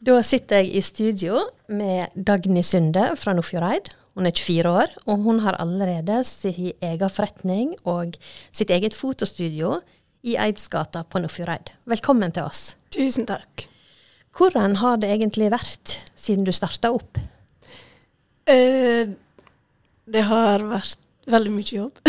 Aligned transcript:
Da 0.00 0.14
sitter 0.24 0.62
jeg 0.62 0.78
i 0.78 0.80
studio 0.80 1.42
med 1.68 2.14
Dagny 2.16 2.62
Sunde 2.64 3.02
fra 3.20 3.34
Nordfjordeid. 3.36 3.90
Hun 4.16 4.24
er 4.24 4.32
24 4.32 4.70
år, 4.72 4.92
og 5.04 5.26
hun 5.26 5.42
har 5.44 5.58
allerede 5.60 6.22
sin 6.24 6.70
egen 6.80 7.10
forretning 7.12 7.74
og 7.84 8.14
sitt 8.48 8.70
eget 8.72 8.94
fotostudio 8.96 9.74
i 10.24 10.38
Eidsgata 10.40 11.02
på 11.04 11.20
Nordfjordeid. 11.20 11.74
Velkommen 11.92 12.32
til 12.32 12.48
oss. 12.48 12.78
Tusen 12.96 13.28
takk. 13.28 13.66
Hvordan 14.32 14.78
har 14.80 15.02
det 15.02 15.10
egentlig 15.12 15.50
vært 15.52 15.98
siden 16.16 16.48
du 16.48 16.52
starta 16.56 16.94
opp? 16.96 17.20
Eh, 18.48 19.12
det 20.08 20.24
har 20.30 20.64
vært 20.64 20.96
veldig 21.28 21.52
mye 21.58 21.76
jobb. 21.76 22.00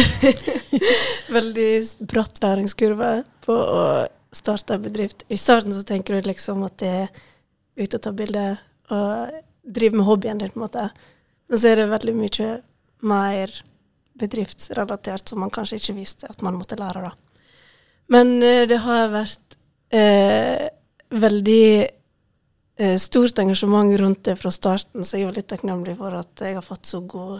veldig 1.38 1.70
bratt 2.08 2.40
læringskurve 2.40 3.12
på 3.44 3.60
å 3.60 3.84
starte 4.32 4.80
en 4.80 4.88
bedrift. 4.88 5.28
I 5.28 5.36
starten 5.36 5.76
så 5.76 5.84
tenker 5.84 6.16
du 6.22 6.32
liksom 6.32 6.64
at 6.64 6.80
det 6.80 6.96
er 7.02 7.14
ut 7.80 7.96
og 7.98 8.04
ta 8.04 8.12
bilder 8.16 8.60
og 8.92 9.42
drive 9.62 9.98
med 9.98 10.08
hobbyen 10.08 10.42
din, 10.42 10.52
på 10.52 10.60
en 10.60 10.66
måte. 10.66 10.90
Men 11.50 11.60
så 11.60 11.72
er 11.72 11.82
det 11.82 11.92
veldig 11.92 12.16
mye 12.18 12.50
mer 13.08 13.54
bedriftsrelatert 14.22 15.32
som 15.32 15.42
man 15.42 15.54
kanskje 15.54 15.80
ikke 15.80 15.98
visste 15.98 16.30
at 16.30 16.44
man 16.46 16.58
måtte 16.60 16.78
lære, 16.80 17.10
da. 17.10 17.12
Men 18.12 18.42
eh, 18.44 18.66
det 18.68 18.82
har 18.84 19.12
vært 19.14 19.58
eh, 19.96 20.68
veldig 21.12 21.68
eh, 21.82 22.98
stort 23.00 23.40
engasjement 23.40 23.94
rundt 24.00 24.26
det 24.28 24.36
fra 24.40 24.52
starten, 24.52 25.06
så 25.06 25.18
jeg 25.18 25.26
er 25.26 25.32
veldig 25.32 25.48
takknemlig 25.54 25.96
for 26.00 26.18
at 26.20 26.44
jeg 26.44 26.58
har 26.60 26.66
fått 26.66 26.90
så 26.90 27.02
god 27.02 27.40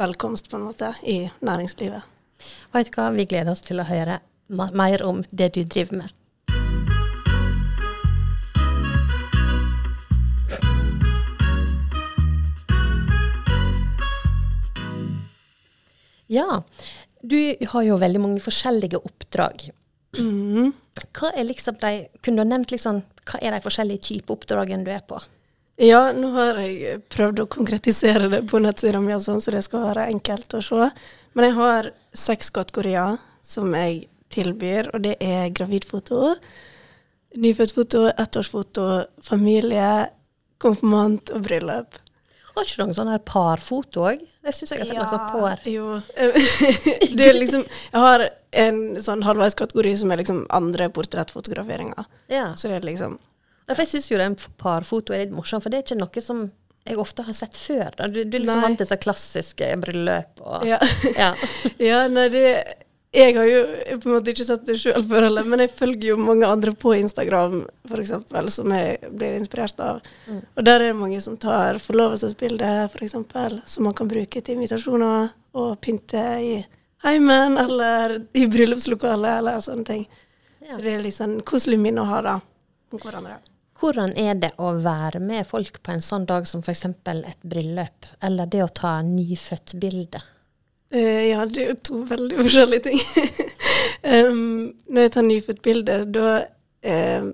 velkomst, 0.00 0.50
på 0.50 0.58
en 0.58 0.66
måte, 0.66 0.90
i 1.04 1.22
næringslivet. 1.44 2.02
Veit 2.72 2.88
du 2.88 2.96
hva, 2.96 3.10
vi 3.14 3.28
gleder 3.28 3.52
oss 3.52 3.62
til 3.64 3.82
å 3.82 3.86
høre 3.86 4.20
mer 4.48 5.04
om 5.06 5.20
det 5.30 5.52
du 5.54 5.62
driver 5.62 6.02
med. 6.02 6.19
Ja, 16.30 16.62
du 17.22 17.38
har 17.72 17.84
jo 17.84 17.98
veldig 18.00 18.22
mange 18.22 18.42
forskjellige 18.44 19.02
oppdrag. 19.02 19.66
Mm. 20.18 20.72
Hva 21.16 21.30
er 21.34 21.46
liksom 21.46 21.76
de, 21.82 22.06
kunne 22.22 22.40
du 22.40 22.44
ha 22.44 22.48
nevnt 22.52 22.72
liksom, 22.74 23.02
hva 23.28 23.40
er 23.42 23.54
de 23.54 23.62
forskjellige 23.64 24.06
typer 24.08 24.36
oppdragene 24.36 24.86
du 24.86 24.92
er 24.94 25.04
på? 25.06 25.20
Ja, 25.80 26.10
nå 26.12 26.32
har 26.34 26.58
jeg 26.60 26.98
prøvd 27.08 27.44
å 27.44 27.48
konkretisere 27.48 28.28
det 28.28 28.42
på 28.50 28.60
nettsida 28.60 29.00
mi, 29.00 29.14
sånn, 29.22 29.40
så 29.40 29.54
det 29.54 29.62
skal 29.64 29.86
være 29.86 30.10
enkelt 30.12 30.58
å 30.58 30.60
se. 30.64 30.90
Men 31.32 31.46
jeg 31.46 31.56
har 31.56 31.90
seks 32.26 32.50
kategorier 32.52 33.16
som 33.40 33.72
jeg 33.72 34.02
tilbyr, 34.30 34.90
og 34.94 35.06
det 35.06 35.14
er 35.24 35.48
gravidfoto, 35.56 36.34
nyfødtfoto, 37.40 38.04
ettårsfoto, 38.12 38.86
familie, 39.24 40.10
konfirmant 40.60 41.32
og 41.32 41.46
bryllup. 41.48 41.96
Har 42.54 42.66
ikke 42.66 42.82
noen 42.82 42.96
sånne 42.96 43.14
her 43.14 43.24
parfoto 43.26 44.04
òg? 44.10 44.22
Det 44.44 44.54
syns 44.56 44.72
jeg 44.74 44.82
har 44.82 44.88
sett 44.90 44.98
Ja, 44.98 45.06
noe 45.06 45.26
par. 45.32 45.60
Jo. 45.70 46.00
det 47.16 47.26
er 47.28 47.38
liksom 47.38 47.64
Jeg 47.66 48.04
har 48.04 48.26
en 48.64 48.80
sånn 49.02 49.22
halvveiskategori 49.26 49.92
som 50.00 50.10
er 50.10 50.22
liksom 50.22 50.40
andre 50.50 50.88
portrettfotograferinger. 50.94 52.08
Ja. 52.32 52.50
Så 52.58 52.70
det 52.70 52.80
er 52.80 52.88
liksom 52.88 53.18
Ja, 53.68 53.74
For 53.76 53.84
jeg 53.84 53.92
syns 53.94 54.10
jo 54.10 54.18
den 54.18 54.38
parfoto 54.58 55.14
er 55.14 55.24
litt 55.26 55.36
morsom, 55.36 55.62
for 55.62 55.70
det 55.70 55.80
er 55.80 55.86
ikke 55.86 56.00
noe 56.00 56.24
som 56.24 56.48
jeg 56.88 56.96
ofte 56.98 57.22
har 57.22 57.36
sett 57.36 57.56
før. 57.60 57.92
Du, 58.08 58.22
du 58.24 58.36
er 58.38 58.42
liksom 58.42 58.62
vant 58.64 58.80
til 58.80 58.88
så 58.88 58.96
klassiske 58.98 59.68
bryllup 59.82 60.40
og 60.42 60.64
Ja. 60.66 60.78
ja. 61.14 61.34
ja, 61.90 62.04
nei, 62.10 62.28
det 62.32 62.46
Jeg 63.10 63.34
har 63.34 63.46
jo 63.48 63.62
på 63.98 64.06
en 64.06 64.14
måte 64.14 64.30
ikke 64.30 64.44
sett 64.46 64.66
det 64.68 64.76
sjøl 64.78 65.02
før 65.02 65.24
heller, 65.26 65.46
men 65.50 65.64
jeg 65.64 65.72
følger 65.74 66.12
jo 66.12 66.18
mange 66.20 66.46
andre 66.46 66.70
på 66.78 66.92
Instagram 66.94 67.64
f.eks. 67.88 68.12
som 68.54 68.74
jeg 68.76 69.10
blir 69.10 69.34
inspirert 69.34 69.82
av. 69.82 69.98
Mm. 70.28 70.44
Og 70.54 70.66
der 70.68 70.76
er 70.78 70.92
det 70.92 71.00
mange 71.00 71.18
som 71.24 71.34
tar 71.42 71.80
forlovelsesbilder 71.82 72.84
f.eks., 72.86 73.16
som 73.66 73.88
man 73.88 73.96
kan 73.98 74.10
bruke 74.10 74.38
til 74.38 74.54
invitasjoner 74.54 75.32
og 75.58 75.72
pynte 75.82 76.22
i 76.38 76.54
heimen 77.02 77.58
eller 77.58 78.20
i 78.38 78.46
bryllupslokalet 78.46 79.40
eller 79.40 79.62
sånne 79.64 79.90
ting. 79.90 80.08
Ja. 80.62 80.76
Så 80.76 80.82
det 80.84 80.94
er 80.94 81.02
litt 81.02 81.18
sånn 81.18 81.40
koselig 81.42 81.80
minne 81.82 82.04
å 82.04 82.10
ha 82.12 82.22
da 82.22 82.38
om 82.38 83.02
hverandre. 83.02 83.40
Hvordan 83.80 84.12
er 84.20 84.36
det 84.38 84.52
å 84.60 84.74
være 84.78 85.18
med 85.24 85.48
folk 85.48 85.80
på 85.82 85.96
en 85.96 86.04
sånn 86.04 86.28
dag 86.30 86.46
som 86.46 86.62
f.eks. 86.62 86.84
et 86.86 87.42
bryllup, 87.42 88.12
eller 88.22 88.46
det 88.46 88.62
å 88.62 88.70
ta 88.70 89.00
nyfødt-bilde? 89.02 90.20
Eh, 90.92 91.28
ja, 91.30 91.44
det 91.46 91.62
er 91.62 91.68
jo 91.70 91.76
to 91.86 91.98
veldig 92.08 92.38
forskjellige 92.40 92.82
ting. 92.88 92.98
um, 94.26 94.72
når 94.90 95.06
jeg 95.06 95.12
tar 95.14 95.26
nyfødt-bilder, 95.26 96.06
da 96.10 96.32
eh, 96.82 97.30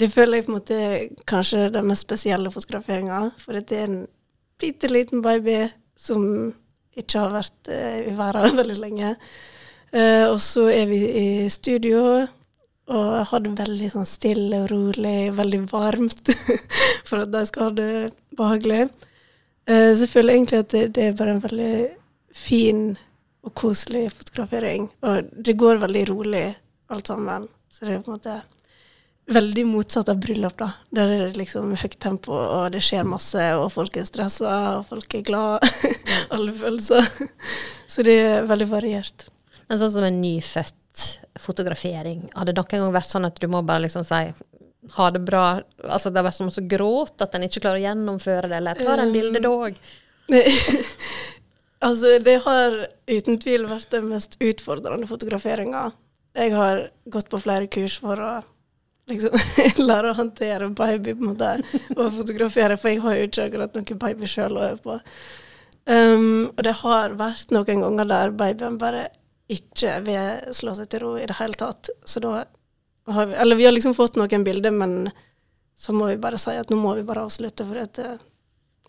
Det 0.00 0.08
føler 0.10 0.38
jeg 0.38 0.46
på 0.46 0.52
en 0.52 0.56
måte 0.56 0.80
kanskje 1.26 1.68
den 1.74 1.86
mest 1.86 2.06
spesielle 2.06 2.50
fotograferinga. 2.50 3.30
For 3.38 3.58
det 3.58 3.76
er 3.76 3.86
en 3.86 4.02
bitte 4.58 4.90
liten 4.90 5.22
baby 5.22 5.68
som 5.98 6.52
ikke 6.96 7.22
har 7.22 7.32
vært 7.34 7.70
uh, 7.70 7.98
i 8.10 8.16
verden 8.18 8.58
veldig 8.62 8.78
lenge. 8.80 9.14
Uh, 9.94 10.30
og 10.32 10.40
så 10.42 10.66
er 10.70 10.86
vi 10.90 11.00
i 11.06 11.48
studio 11.50 12.26
og 12.90 13.26
har 13.30 13.42
det 13.44 13.52
veldig 13.54 13.88
sånn 13.92 14.06
stille 14.08 14.64
og 14.64 14.70
rolig, 14.72 15.30
veldig 15.36 15.60
varmt, 15.70 16.32
for 17.08 17.22
at 17.22 17.30
de 17.30 17.44
skal 17.46 17.68
ha 17.68 17.74
det 17.78 17.92
behagelig. 18.38 18.88
Uh, 19.70 19.94
så 19.94 20.06
jeg 20.06 20.12
føler 20.16 20.34
egentlig 20.34 20.62
at 20.64 20.74
det, 20.74 20.84
det 20.98 21.06
er 21.06 21.18
bare 21.18 21.36
en 21.36 21.44
veldig 21.44 21.74
fin 22.34 22.94
og 23.46 23.54
koselig 23.56 24.10
fotografering. 24.12 24.88
Og 25.06 25.30
det 25.32 25.56
går 25.58 25.82
veldig 25.82 26.06
rolig 26.10 26.46
alt 26.90 27.06
sammen. 27.06 27.48
Så 27.70 27.86
det 27.86 27.94
er 27.94 28.02
på 28.04 28.12
en 28.12 28.18
måte 28.18 28.40
veldig 29.30 29.64
motsatt 29.68 30.08
av 30.10 30.18
bryllup, 30.18 30.56
da. 30.58 30.72
Der 30.90 31.12
er 31.14 31.24
det 31.28 31.38
liksom 31.38 31.74
høyt 31.78 31.96
tempo, 32.02 32.34
og 32.34 32.72
det 32.74 32.82
skjer 32.82 33.06
masse, 33.06 33.44
og 33.56 33.70
folk 33.72 33.96
er 34.00 34.08
stressa, 34.08 34.54
og 34.78 34.88
folk 34.90 35.14
er 35.14 35.26
glad. 35.26 35.66
Alle 36.34 36.54
følelser. 36.56 37.06
Så 37.90 38.04
det 38.06 38.16
er 38.24 38.48
veldig 38.50 38.68
variert. 38.70 39.28
Men 39.68 39.78
sånn 39.80 39.92
som 39.94 40.06
en 40.06 40.20
nyfødt 40.22 41.06
fotografering, 41.40 42.26
har 42.34 42.48
det 42.48 42.56
noen 42.58 42.72
gang 42.72 42.94
vært 42.94 43.12
sånn 43.12 43.28
at 43.28 43.38
du 43.40 43.46
må 43.50 43.62
bare 43.62 43.86
liksom 43.86 44.04
si 44.04 44.24
ha 44.96 45.10
det 45.12 45.20
bra, 45.22 45.60
altså 45.84 46.10
det 46.10 46.18
har 46.18 46.26
vært 46.26 46.38
som 46.38 46.48
å 46.50 46.68
gråte 46.72 47.26
at 47.26 47.34
en 47.36 47.44
ikke 47.46 47.60
klarer 47.60 47.78
å 47.78 47.84
gjennomføre 47.84 48.48
det, 48.48 48.58
eller 48.58 48.80
tar 48.80 49.02
en 49.04 49.12
bilde 49.14 49.42
dog? 49.44 49.76
altså, 51.80 52.14
det 52.22 52.38
har 52.46 52.78
uten 53.10 53.40
tvil 53.42 53.66
vært 53.70 53.90
den 53.94 54.08
mest 54.12 54.38
utfordrende 54.40 55.08
fotograferinga. 55.10 55.90
Jeg 56.38 56.54
har 56.54 56.88
gått 57.10 57.30
på 57.30 57.42
flere 57.42 57.66
kurs 57.72 57.98
for 58.00 58.20
å 58.22 58.32
liksom 59.10 59.34
lære 59.90 60.12
å 60.12 60.18
håndtere 60.18 60.70
baby 60.70 61.14
på 61.14 61.24
en 61.24 61.32
måte, 61.32 61.52
og 61.96 62.12
fotografere, 62.20 62.76
for 62.78 62.92
jeg 62.92 63.02
har 63.04 63.16
jo 63.16 63.28
ikke 63.28 63.46
akkurat 63.48 63.78
noen 63.78 64.02
baby 64.04 64.30
sjøl 64.30 64.58
å 64.58 64.66
øve 64.68 64.82
på. 64.84 64.98
Um, 65.90 66.50
og 66.52 66.62
det 66.66 66.76
har 66.84 67.16
vært 67.18 67.50
noen 67.54 67.82
ganger 67.82 68.08
der 68.10 68.36
babyen 68.36 68.78
bare 68.78 69.08
ikke 69.50 69.96
vil 70.06 70.54
slå 70.54 70.76
seg 70.78 70.90
til 70.92 71.02
ro 71.02 71.16
i 71.18 71.26
det 71.26 71.38
hele 71.40 71.58
tatt. 71.58 71.90
Så 72.06 72.22
da 72.22 72.44
har 73.10 73.26
vi 73.26 73.34
Eller 73.34 73.56
vi 73.56 73.64
har 73.66 73.72
liksom 73.74 73.96
fått 73.96 74.18
noen 74.20 74.44
bilder, 74.46 74.70
men 74.70 75.10
så 75.74 75.92
må 75.96 76.06
vi 76.06 76.20
bare 76.20 76.38
si 76.38 76.54
at 76.54 76.70
nå 76.70 76.76
må 76.78 76.94
vi 76.94 77.06
bare 77.08 77.24
avslutte. 77.26 77.66
For 77.66 77.80
eh, 77.80 78.20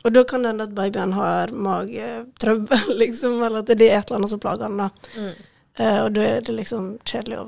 og 0.04 0.14
da 0.14 0.24
kan 0.28 0.44
det 0.44 0.54
hende 0.54 0.68
at 0.68 0.76
babyen 0.76 1.14
har 1.14 1.54
magetrøbbel, 1.54 2.94
liksom, 3.04 3.42
eller 3.44 3.62
at 3.62 3.74
det 3.74 3.88
er 3.88 4.00
et 4.00 4.08
eller 4.08 4.22
annet 4.22 4.34
som 4.34 4.42
plager 4.42 4.68
den. 4.68 4.80
da. 4.82 4.90
Mm. 5.18 5.34
Uh, 5.80 6.00
og 6.06 6.16
da 6.16 6.24
er 6.28 6.46
det 6.46 6.56
liksom 6.58 6.88
kjedelig 7.08 7.38
å 7.40 7.46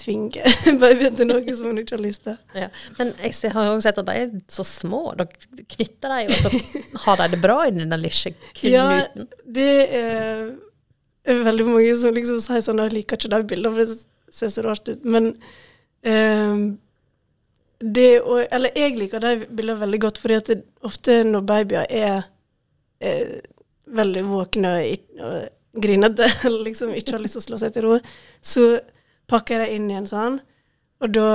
tvinge 0.00 0.52
babyen 0.80 1.16
til 1.18 1.28
noe 1.28 1.54
som 1.56 1.68
hun 1.70 1.82
ikke 1.82 1.98
har 1.98 2.02
lyst 2.02 2.24
til. 2.26 2.38
Ja. 2.56 2.70
Men 2.96 3.12
jeg 3.20 3.52
har 3.52 3.68
jo 3.68 3.76
også 3.76 3.86
sett 3.88 4.00
at 4.02 4.08
de 4.08 4.16
er 4.24 4.32
så 4.50 4.64
små. 4.66 5.02
Dere 5.18 5.66
knytter 5.76 6.16
dem, 6.16 6.32
og 6.32 6.56
så 6.56 7.04
har 7.04 7.20
de 7.20 7.30
det 7.34 7.40
bra 7.44 7.60
i 7.66 7.74
den 7.76 7.92
lille 7.92 8.34
Ja, 8.64 8.88
det 9.44 9.72
er, 10.00 10.50
veldig 11.30 11.66
mange 11.68 11.94
som 12.00 12.16
liksom 12.16 12.40
sier 12.42 12.62
sånn 12.64 12.80
Jeg 12.80 12.94
liker 12.96 13.20
ikke 13.20 13.30
de 13.30 13.42
bildene, 13.52 13.74
for 13.76 13.84
det 13.84 14.34
ser 14.34 14.50
så 14.50 14.64
rart 14.64 14.88
ut. 14.88 15.04
Men 15.04 15.34
det 16.00 16.89
å 17.80 18.34
Eller 18.44 18.76
jeg 18.76 18.98
liker 18.98 19.22
de 19.24 19.46
bildene 19.48 19.80
veldig 19.80 20.00
godt, 20.02 20.18
fordi 20.20 20.36
at 20.36 20.50
det, 20.52 20.58
ofte 20.84 21.22
når 21.24 21.46
babyer 21.48 21.86
er 21.88 22.28
er 23.00 23.40
veldig 23.90 24.24
våkne 24.28 24.74
og, 24.76 25.16
og 25.24 25.80
grinete, 25.82 26.28
eller 26.44 26.66
liksom 26.68 26.94
ikke 26.94 27.16
har 27.16 27.24
lyst 27.24 27.38
til 27.38 27.42
å 27.42 27.46
slå 27.48 27.60
seg 27.62 27.74
til 27.74 27.86
ro, 27.86 27.98
så 28.40 28.66
pakker 29.30 29.62
jeg 29.64 29.70
dem 29.70 29.76
inn 29.78 29.90
igjen 29.94 30.10
sånn, 30.10 30.40
og 31.00 31.14
da 31.16 31.30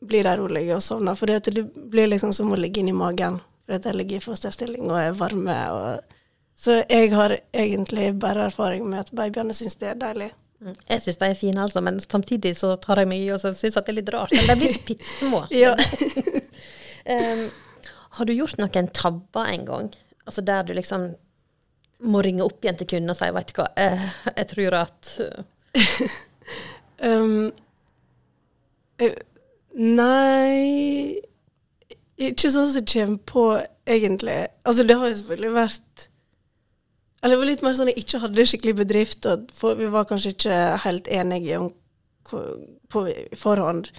blir 0.00 0.24
de 0.24 0.36
rolige 0.40 0.76
og 0.76 0.82
sovner. 0.82 1.14
For 1.18 1.28
det 1.30 1.64
blir 1.92 2.08
liksom 2.08 2.32
som 2.34 2.52
å 2.52 2.58
ligge 2.58 2.80
inni 2.80 2.94
magen. 2.96 3.38
For 3.66 3.76
at 3.76 3.86
jeg 3.86 3.98
ligger 3.98 4.18
i 4.18 4.24
fosterstilling 4.24 4.88
og 4.88 4.96
er 4.98 5.18
varme. 5.18 5.58
Og 5.76 6.16
så 6.58 6.80
jeg 6.88 7.12
har 7.12 7.36
egentlig 7.52 8.14
bare 8.18 8.48
erfaring 8.48 8.88
med 8.88 9.04
at 9.04 9.12
babyene 9.14 9.54
syns 9.54 9.76
det 9.78 9.92
er 9.92 10.00
deilig. 10.00 10.30
Mm. 10.60 10.76
Jeg 10.90 11.02
syns 11.04 11.18
de 11.20 11.28
er 11.30 11.38
fine, 11.38 11.62
altså, 11.64 11.80
men 11.84 12.00
samtidig 12.04 12.54
så 12.58 12.74
tar 12.82 13.00
jeg 13.00 13.08
meg 13.08 13.24
i 13.24 13.32
og 13.32 13.40
så 13.42 13.52
syns 13.56 13.78
at 13.80 13.88
det 13.88 13.94
er 13.94 14.00
litt 14.02 14.12
rart. 14.14 14.34
Men 14.36 14.48
de 14.50 14.58
blir 14.60 14.74
så 14.76 14.84
bitte 14.86 15.10
små. 15.18 15.44
Um, 17.10 17.46
har 18.18 18.28
du 18.28 18.34
gjort 18.36 18.58
noen 18.60 18.90
tabber 18.92 19.48
en 19.48 19.62
gang? 19.64 19.86
Altså 20.28 20.44
der 20.44 20.66
du 20.68 20.74
liksom 20.76 21.14
må 22.04 22.20
ringe 22.24 22.44
opp 22.44 22.60
igjen 22.64 22.76
til 22.76 22.90
kunden 22.92 23.12
og 23.12 23.16
si 23.16 23.30
vet 23.32 23.48
du 23.48 23.54
hva, 23.56 23.70
eh, 23.80 24.04
jeg 24.36 24.50
tror 24.52 24.76
at 24.82 25.14
Um, 27.00 27.48
nei 29.80 31.16
Ikke 32.20 32.50
sånn 32.52 32.68
som 32.68 32.84
kommer 32.84 33.20
på, 33.24 33.44
egentlig. 33.88 34.50
Altså, 34.68 34.84
det 34.84 34.98
har 35.00 35.08
jo 35.08 35.16
selvfølgelig 35.22 35.52
vært 35.54 36.09
Eller 37.20 37.36
det 37.36 37.40
var 37.40 37.50
litt 37.50 37.64
mer 37.64 37.74
sånn 37.76 37.90
jeg 37.92 38.00
ikke 38.00 38.22
hadde 38.22 38.46
skikkelig 38.48 38.76
bedrift, 38.78 39.26
og 39.28 39.50
for, 39.56 39.76
vi 39.76 39.90
var 39.92 40.08
kanskje 40.08 40.32
ikke 40.34 40.60
helt 40.86 41.10
enige 41.12 41.58
om 41.60 41.68
på, 42.28 42.40
på 42.92 43.04
forhånd. 43.36 43.90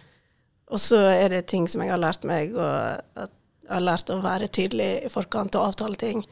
Og 0.71 0.79
så 0.81 1.01
er 1.11 1.33
det 1.33 1.45
ting 1.51 1.67
som 1.69 1.83
jeg 1.83 1.91
har 1.93 2.01
lært 2.01 2.25
meg, 2.27 2.55
og 2.55 3.19
at 3.19 3.33
jeg 3.61 3.75
har 3.75 3.83
lært 3.85 4.11
å 4.11 4.21
være 4.23 4.49
tydelig 4.51 4.89
i 5.05 5.11
forkant 5.11 5.55
og 5.59 5.71
avtale 5.71 5.99
ting. 5.99 6.23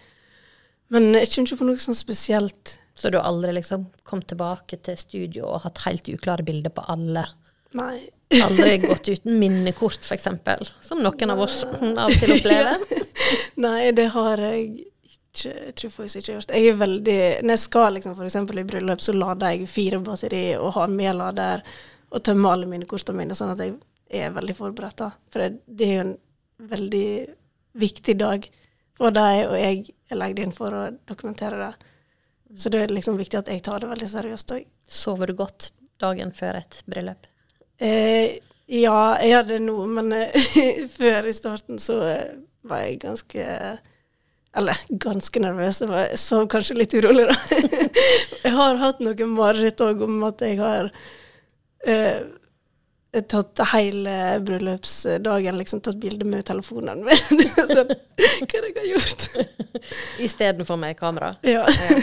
Men 0.89 1.11
jeg 1.13 1.29
kommer 1.29 1.47
ikke 1.47 1.59
på 1.61 1.67
noe 1.69 1.81
sånn 1.81 1.97
spesielt. 1.97 2.77
Så 2.99 3.11
du 3.11 3.15
har 3.19 3.29
aldri 3.29 3.53
liksom 3.55 3.85
kommet 4.03 4.27
tilbake 4.31 4.79
til 4.83 4.97
studio 4.99 5.45
og 5.47 5.61
hatt 5.63 5.85
helt 5.85 6.09
uklare 6.11 6.43
bilder 6.43 6.73
på 6.73 6.83
alle? 6.91 7.23
Nei. 7.79 8.09
Aldri 8.43 8.73
gått 8.89 9.07
uten 9.07 9.37
minnekort, 9.39 10.03
f.eks., 10.03 10.27
som 10.83 10.99
noen 11.05 11.31
av 11.31 11.45
oss 11.45 11.61
av 11.69 12.09
og 12.09 12.17
til 12.19 12.35
opplever? 12.35 12.81
Nei, 13.65 13.91
det 13.95 14.09
har 14.15 14.43
jeg 14.49 14.88
ikke 15.39 15.65
Jeg 15.65 15.75
tror 15.79 15.93
faktisk 15.95 16.19
ikke 16.19 16.31
jeg 16.31 16.35
har 16.35 16.41
gjort. 16.41 16.55
Jeg 16.55 16.69
er 16.69 16.79
veldig 16.79 17.19
Når 17.43 17.55
jeg 17.55 17.63
skal 17.65 17.93
liksom 17.97 18.15
f.eks. 18.15 18.35
i 18.35 18.67
bryllup, 18.71 19.01
så 19.01 19.15
lader 19.15 19.55
jeg 19.55 19.69
fire 19.71 19.99
batteri 20.03 20.43
og 20.57 20.73
har 20.77 20.91
med 20.93 21.15
lader 21.15 21.63
og 22.09 22.23
tømmer 22.25 22.55
alle 22.55 22.69
mine 22.69 22.87
kortene 22.89 23.21
mine, 23.21 23.35
sånn 23.37 23.53
at 23.53 23.59
jeg 23.61 23.75
er 24.09 24.33
veldig 24.33 24.55
forberedt. 24.57 24.97
da. 24.97 25.11
For 25.29 25.43
det, 25.43 25.61
det 25.65 25.85
er 25.85 25.93
jo 25.93 26.05
en 26.07 26.15
veldig 26.71 27.09
viktig 27.79 28.15
dag 28.17 28.47
for 28.97 29.15
deg, 29.15 29.43
og 29.47 29.55
jeg 29.59 29.83
er 30.09 30.19
legget 30.19 30.47
inn 30.47 30.55
for 30.55 30.75
å 30.75 30.83
dokumentere 31.07 31.59
det. 31.61 31.89
Så 32.57 32.71
det 32.73 32.81
er 32.81 32.93
liksom 32.93 33.19
viktig 33.19 33.37
at 33.37 33.51
jeg 33.51 33.61
tar 33.63 33.83
det 33.83 33.91
veldig 33.91 34.09
seriøst 34.09 34.55
òg. 34.55 34.65
Sover 34.89 35.29
du 35.29 35.37
godt 35.37 35.69
dagen 36.01 36.33
før 36.33 36.63
et 36.63 36.79
bryllup? 36.89 37.29
Eh, 37.77 38.39
ja, 38.69 38.99
jeg 39.21 39.45
det 39.47 39.61
nå, 39.63 39.77
men 39.89 40.11
eh, 40.17 40.49
før 40.97 41.29
i 41.29 41.35
starten 41.35 41.79
så 41.81 42.01
eh, 42.09 42.39
var 42.67 42.83
jeg 42.83 42.99
ganske 43.05 43.45
Eller 44.57 44.79
ganske 44.89 45.41
nervøs. 45.43 45.81
Jeg, 45.85 46.17
sov 46.19 46.47
kanskje 46.49 46.79
litt 46.79 46.93
urolig, 46.97 47.27
da. 47.29 47.37
jeg 48.45 48.53
har 48.55 48.81
hatt 48.81 49.01
noen 49.03 49.33
mareritt 49.35 49.81
òg 49.85 50.01
om 50.07 50.23
at 50.25 50.41
jeg 50.41 50.57
har 50.57 50.89
eh, 51.85 52.23
tatt 53.29 53.61
hele 53.73 54.15
bryllupsdagen, 54.45 55.57
liksom 55.57 55.81
tatt 55.85 55.99
bilde 56.01 56.25
med 56.25 56.45
telefonen 56.49 57.05
min. 57.05 57.43
hva 57.69 57.85
har 57.85 58.69
jeg 58.73 58.91
gjort? 58.93 59.27
Istedenfor 60.25 60.81
med 60.81 60.97
kamera? 60.97 61.35
Ja. 61.45 61.65
Ja. 61.69 61.99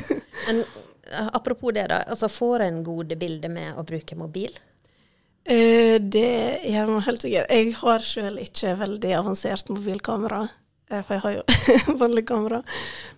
Men 0.46 0.62
eh, 0.62 1.28
apropos 1.32 1.74
det, 1.74 1.88
da. 1.90 2.02
Altså, 2.06 2.30
får 2.30 2.68
en 2.68 2.82
gode 2.86 3.18
bilder 3.18 3.52
med 3.52 3.74
å 3.78 3.86
bruke 3.86 4.18
mobil? 4.18 4.54
Eh, 5.46 5.98
det 6.02 6.62
gjør 6.66 6.94
man 6.94 7.04
helt 7.06 7.22
sikkert. 7.22 7.50
Jeg 7.54 7.74
har 7.78 8.06
sjøl 8.06 8.40
ikke 8.42 8.74
veldig 8.80 9.12
avansert 9.20 9.70
mobilkamera, 9.70 10.46
for 10.90 11.16
jeg 11.16 11.22
har 11.24 11.36
jo 11.36 11.96
vanlig 12.02 12.26
kamera. 12.28 12.62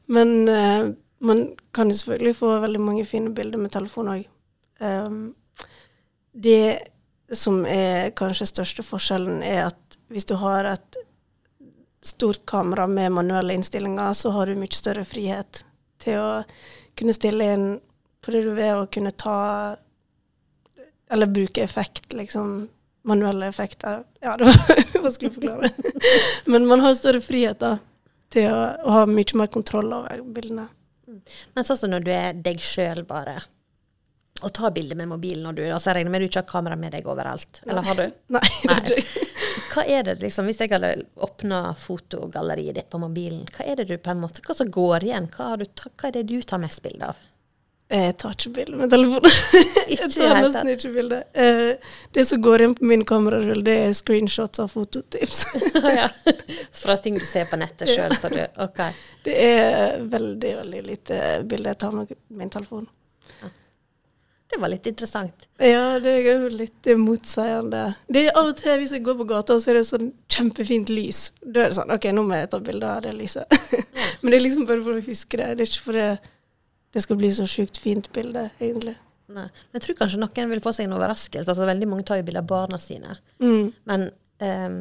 Men 0.07 0.49
uh, 0.49 0.93
man 1.19 1.45
kan 1.75 1.91
jo 1.91 1.99
selvfølgelig 1.99 2.37
få 2.37 2.55
veldig 2.63 2.81
mange 2.81 3.05
fine 3.09 3.35
bilder 3.35 3.61
med 3.61 3.75
telefon 3.75 4.13
òg. 4.15 4.29
det 6.33 6.79
som 7.35 7.65
er 7.67 8.13
kanskje 8.17 8.47
største 8.47 8.85
forskjellen, 8.87 9.43
er 9.43 9.67
at 9.67 9.99
hvis 10.09 10.25
du 10.25 10.37
har 10.39 10.65
et 10.65 10.99
stort 12.03 12.47
kamera 12.47 12.87
med 12.87 13.13
manuelle 13.13 13.55
innstillinger, 13.59 14.13
så 14.13 14.31
har 14.31 14.47
du 14.47 14.55
mye 14.57 14.73
større 14.73 15.05
frihet 15.05 15.65
til 15.99 16.21
å 16.23 16.31
kunne 16.99 17.17
stille 17.17 17.51
inn 17.55 17.67
på 18.23 18.33
det 18.33 18.45
du 18.47 18.53
vil, 18.55 18.85
og 18.85 18.93
kunne 18.95 19.13
ta 19.13 19.39
eller 21.11 21.27
bruke 21.27 21.63
effekt, 21.63 22.13
liksom. 22.13 22.69
Manuelle 23.07 23.47
effekter. 23.47 24.03
Ja, 24.21 24.37
det 24.37 24.49
var 24.49 24.81
vanskelig 25.05 25.31
å 25.31 25.37
forklare. 25.37 25.71
Men 26.53 26.67
man 26.67 26.83
har 26.85 26.97
større 26.99 27.21
frihet 27.25 27.61
da, 27.63 27.77
til 28.33 28.51
å, 28.51 28.59
å 28.85 28.97
ha 29.01 29.05
mye 29.09 29.39
mer 29.39 29.53
kontroll 29.53 29.93
over 30.01 30.25
bildene. 30.35 30.69
Men 31.55 31.65
sånn 31.65 31.79
som 31.81 31.93
når 31.93 32.05
du 32.05 32.11
er 32.13 32.37
deg 32.45 32.61
sjøl, 32.61 33.01
bare, 33.09 33.39
og 34.43 34.53
tar 34.55 34.75
bilder 34.75 34.99
med 34.99 35.09
mobilen 35.11 35.43
når 35.49 35.57
du 35.57 35.63
altså 35.67 35.91
Jeg 35.91 35.97
regner 35.99 36.13
med 36.15 36.23
du 36.23 36.27
ikke 36.29 36.43
har 36.45 36.51
kamera 36.51 36.77
med 36.79 36.93
deg 36.95 37.09
overalt? 37.11 37.63
Eller 37.67 37.87
har 37.89 37.99
du? 37.99 38.05
Nei. 38.37 38.45
Nei. 38.69 38.99
Hva 39.73 39.85
er 39.85 40.05
det 40.07 40.19
liksom, 40.23 40.47
Hvis 40.47 40.61
jeg 40.63 40.71
hadde 40.73 40.93
åpna 41.27 41.63
fotogalleriet 41.79 42.79
ditt 42.79 42.91
på 42.93 43.01
mobilen, 43.03 43.49
hva 43.55 43.67
er 43.67 43.81
det 43.81 43.89
du 43.91 43.97
på 43.99 44.13
en 44.13 44.23
måte, 44.23 44.45
hva 44.47 44.55
som 44.55 44.71
går 44.71 45.09
igjen? 45.09 45.27
Hva, 45.35 45.53
har 45.55 45.63
du, 45.63 45.67
hva 45.89 46.11
er 46.11 46.21
det 46.21 46.29
du 46.31 46.39
tar 46.43 46.63
mest 46.63 46.83
bilde 46.85 47.11
av? 47.11 47.27
Jeg 47.89 48.17
tar 48.21 48.35
ikke 48.37 48.51
bilde 48.53 48.77
med 48.77 48.91
telefonen. 48.93 49.33
Jeg 49.89 50.11
tar 50.13 50.35
nesten 50.43 50.71
ikke 50.75 50.91
bilde. 50.93 51.23
Eh, 51.33 51.95
det 52.13 52.25
som 52.29 52.43
går 52.45 52.67
inn 52.67 52.75
på 52.77 52.85
min 52.91 53.05
kamerarull, 53.09 53.63
det 53.65 53.77
er 53.87 53.95
screenshots 53.97 54.61
av 54.61 54.69
fototips. 54.75 55.47
ja. 55.97 56.11
Fra 56.77 56.99
ting 57.01 57.17
du 57.17 57.25
ser 57.25 57.49
på 57.49 57.57
nettet 57.57 57.89
sjøl, 57.95 58.13
så 58.21 58.29
du 58.35 58.43
OK. 58.61 58.85
Det 59.25 59.41
er 59.41 60.05
veldig, 60.05 60.53
veldig 60.61 60.85
lite 60.85 61.23
bilder 61.49 61.73
jeg 61.73 61.83
tar 61.87 61.97
med 61.97 62.15
min 62.29 62.53
telefon. 62.53 62.87
Det 64.49 64.61
var 64.61 64.73
litt 64.73 64.87
interessant. 64.89 65.49
Ja, 65.61 65.99
det 66.01 66.13
er 66.13 66.29
jo 66.29 66.49
litt 66.53 66.89
motsigende. 66.97 67.91
Det 68.09 68.29
er 68.29 68.37
Av 68.37 68.49
og 68.49 68.57
til 68.57 68.79
hvis 68.81 68.95
jeg 68.97 69.05
går 69.05 69.19
på 69.19 69.27
gata, 69.29 69.57
så 69.61 69.73
er 69.73 69.81
det 69.81 69.89
sånn 69.89 70.13
kjempefint 70.33 70.93
lys. 70.93 71.31
Da 71.41 71.67
er 71.67 71.73
det 71.73 71.81
sånn 71.81 71.93
OK, 71.93 72.09
nå 72.17 72.25
må 72.25 72.37
jeg 72.37 72.53
ta 72.53 72.61
bilde 72.65 72.89
av 72.89 73.05
det 73.05 73.13
lyset. 73.17 73.49
Men 74.21 74.33
det 74.33 74.39
er 74.39 74.45
liksom 74.45 74.69
bare 74.69 74.85
for 74.85 74.97
å 74.97 75.05
huske 75.05 75.41
det. 75.41 75.55
Det 75.57 75.65
er 75.65 75.73
ikke 75.73 75.89
for 75.89 76.01
det 76.01 76.11
skal 77.05 77.19
bli 77.21 77.31
så 77.35 77.47
sjukt 77.49 77.81
fint 77.81 78.09
bilde, 78.15 78.49
egentlig. 78.61 78.97
Nei. 79.35 79.45
Jeg 79.77 79.85
tror 79.85 79.99
kanskje 79.99 80.21
noen 80.23 80.55
vil 80.55 80.63
få 80.65 80.73
seg 80.73 80.89
en 80.89 80.97
overraskelse. 80.97 81.51
Altså, 81.53 81.67
veldig 81.69 81.89
mange 81.91 82.07
tar 82.09 82.21
jo 82.21 82.25
bilder 82.29 82.45
av 82.45 82.49
barna 82.49 82.79
sine. 82.81 83.19
Mm. 83.45 83.67
Men 83.91 84.07
um, 84.41 84.79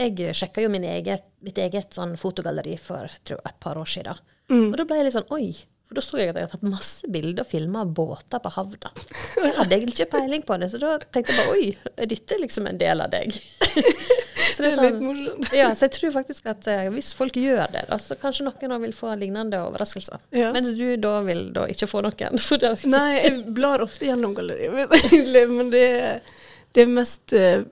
jeg 0.00 0.36
sjekka 0.38 0.62
jo 0.62 0.70
min 0.72 0.86
eget, 0.86 1.26
mitt 1.44 1.58
eget 1.58 1.96
sånn 1.96 2.14
fotogalleri 2.20 2.76
for 2.80 3.10
tror, 3.26 3.42
et 3.48 3.58
par 3.62 3.80
år 3.80 3.90
siden. 3.90 4.22
Mm. 4.50 4.70
Og 4.70 4.78
da 4.78 4.86
ble 4.86 5.00
jeg 5.00 5.08
litt 5.08 5.18
sånn 5.18 5.34
oi. 5.34 5.50
For 5.90 5.98
da 5.98 6.04
så 6.06 6.20
jeg 6.20 6.30
at 6.30 6.36
jeg 6.38 6.46
hadde 6.46 6.54
tatt 6.54 6.70
masse 6.70 7.08
bilder 7.10 7.42
og 7.42 7.50
filma 7.50 7.80
av 7.82 7.90
båter 7.98 8.42
på 8.44 8.54
havna. 8.54 8.92
Da 9.40 9.50
hadde 9.56 9.74
jeg 9.74 9.90
ikke 9.90 10.10
peiling 10.12 10.44
på 10.46 10.58
det, 10.62 10.70
så 10.70 10.78
da 10.78 10.94
tenkte 11.02 11.34
jeg 11.34 11.40
bare 11.40 11.56
oi, 11.56 11.94
er 11.98 12.10
dette 12.12 12.38
liksom 12.38 12.68
en 12.70 12.78
del 12.78 13.02
av 13.02 13.10
deg? 13.10 13.34
så 14.60 14.66
Det 14.66 14.70
er 14.70 14.82
litt 14.84 14.96
sånn, 14.96 15.06
morsomt. 15.08 15.52
ja, 15.56 15.70
så 15.76 15.86
jeg 15.86 15.94
tror 15.96 16.14
faktisk 16.18 16.50
at 16.52 16.68
eh, 16.70 16.88
hvis 16.94 17.10
folk 17.16 17.38
gjør 17.40 17.64
det, 17.74 17.86
da, 17.90 17.98
så 18.02 18.18
kanskje 18.20 18.46
noen 18.46 18.74
da 18.74 18.78
vil 18.84 18.94
få 18.96 19.14
lignende 19.20 19.62
overraskelser. 19.66 20.22
Ja. 20.36 20.52
Mens 20.56 20.74
du 20.78 20.84
da 21.00 21.16
vil 21.26 21.46
da 21.56 21.66
ikke 21.70 21.88
få 21.90 22.04
noen. 22.06 22.38
For 22.48 22.60
det 22.60 22.76
Nei, 22.90 23.08
jeg 23.20 23.42
blar 23.56 23.82
ofte 23.84 24.08
gjennom 24.08 24.36
galleriet 24.36 24.76
mitt, 24.76 24.94
egentlig. 25.10 25.46
Men 25.54 25.74
det 25.74 25.86
det 26.72 26.84
er 26.84 26.90
mest 26.90 27.32
eh, 27.32 27.62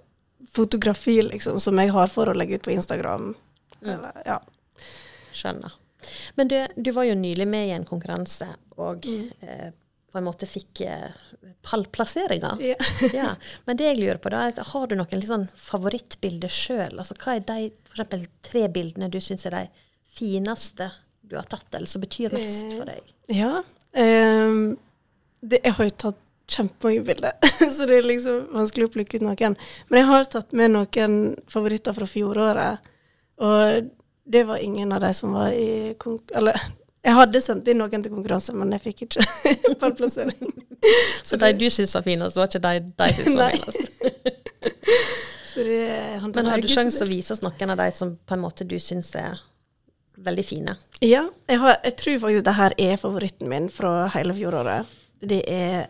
fotografi, 0.53 1.23
liksom, 1.23 1.61
som 1.61 1.79
jeg 1.79 1.93
har 1.95 2.11
for 2.11 2.31
å 2.31 2.35
legge 2.35 2.59
ut 2.59 2.65
på 2.67 2.75
Instagram. 2.75 3.35
Eller, 3.83 4.23
ja. 4.27 4.39
Skjønner. 5.33 5.75
Men 6.35 6.51
du, 6.51 6.57
du 6.77 6.91
var 6.97 7.07
jo 7.07 7.15
nylig 7.19 7.47
med 7.49 7.69
i 7.69 7.75
en 7.77 7.87
konkurranse, 7.87 8.49
og 8.79 9.07
eh, 9.07 9.71
på 10.13 10.19
en 10.19 10.25
måte 10.25 10.49
fikk 10.49 10.83
eh, 10.87 11.11
pallplasseringer. 11.67 12.63
Ja. 12.65 12.77
ja. 13.15 13.33
Men 13.65 13.77
det 13.77 13.91
jeg 13.91 14.01
lurer 14.01 14.21
på, 14.23 14.33
da, 14.33 14.47
er 14.49 14.71
har 14.73 14.87
du 14.89 14.97
noen 14.99 15.27
sånn 15.27 15.49
favorittbilder 15.61 16.53
sjøl? 16.53 16.97
Altså, 16.97 17.17
hva 17.21 17.37
er 17.37 17.45
de 17.49 17.69
for 17.89 17.99
eksempel, 17.99 18.25
tre 18.45 18.65
bildene 18.73 19.11
du 19.13 19.21
syns 19.25 19.47
er 19.49 19.57
de 19.57 19.85
fineste 20.19 20.91
du 21.29 21.37
har 21.37 21.49
tatt, 21.49 21.69
eller 21.75 21.91
som 21.91 22.03
betyr 22.05 22.33
mest 22.37 22.73
for 22.73 22.89
deg? 22.89 23.13
Ja. 23.37 23.61
Um, 23.93 24.79
det, 25.45 25.61
jeg 25.65 25.77
har 25.77 25.89
jo 25.91 25.97
tatt 26.07 26.25
kjempemange 26.49 27.05
bilder, 27.05 27.37
så 27.77 27.85
det 27.89 27.99
er 27.99 28.09
liksom 28.09 28.47
vanskelig 28.57 28.89
å 28.89 28.93
plukke 28.95 29.21
ut 29.21 29.27
noen. 29.27 29.59
Men 29.91 30.01
jeg 30.01 30.09
har 30.09 30.29
tatt 30.33 30.57
med 30.57 30.73
noen 30.73 31.19
favoritter 31.53 31.97
fra 31.97 32.09
fjoråret, 32.09 32.89
og 33.45 33.91
det 34.29 34.45
var 34.49 34.65
ingen 34.65 34.93
av 34.93 35.05
de 35.05 35.13
som 35.17 35.37
var 35.37 35.53
i 35.53 35.95
konk... 36.01 36.33
Eller 36.37 36.57
jeg 37.05 37.15
hadde 37.15 37.41
sendt 37.41 37.69
inn 37.71 37.79
noen 37.81 38.03
til 38.03 38.13
konkurranse, 38.13 38.55
men 38.59 38.73
jeg 38.77 38.83
fikk 38.89 39.05
ikke 39.07 39.27
pallplassering. 39.81 40.51
Så 41.27 41.39
de 41.41 41.53
du 41.59 41.69
syns 41.71 41.95
var 41.95 42.05
finest, 42.07 42.37
var 42.39 42.51
ikke 42.51 42.63
de 42.65 42.73
de 42.99 43.11
syns 43.17 43.39
var 43.39 43.55
finest? 43.55 43.85
Så 45.49 45.63
det 45.65 46.33
Men 46.35 46.47
har 46.47 46.61
du 46.61 46.69
sjanse 46.71 47.03
å 47.03 47.09
vise 47.09 47.33
oss 47.35 47.41
noen 47.43 47.73
av 47.73 47.79
de 47.81 47.87
som 47.97 48.13
på 48.29 48.37
en 48.37 48.43
måte 48.43 48.67
du 48.69 48.77
syns 48.83 49.09
er 49.19 49.39
veldig 50.23 50.45
fine? 50.45 50.75
Ja, 51.03 51.25
jeg, 51.49 51.61
har, 51.63 51.79
jeg 51.87 51.97
tror 51.99 52.19
faktisk 52.25 52.45
det 52.47 52.57
her 52.59 52.75
er 52.91 53.01
favoritten 53.01 53.51
min 53.51 53.71
fra 53.73 53.93
hele 54.15 54.35
fjoråret. 54.37 54.91
Det 55.19 55.41
er 55.51 55.89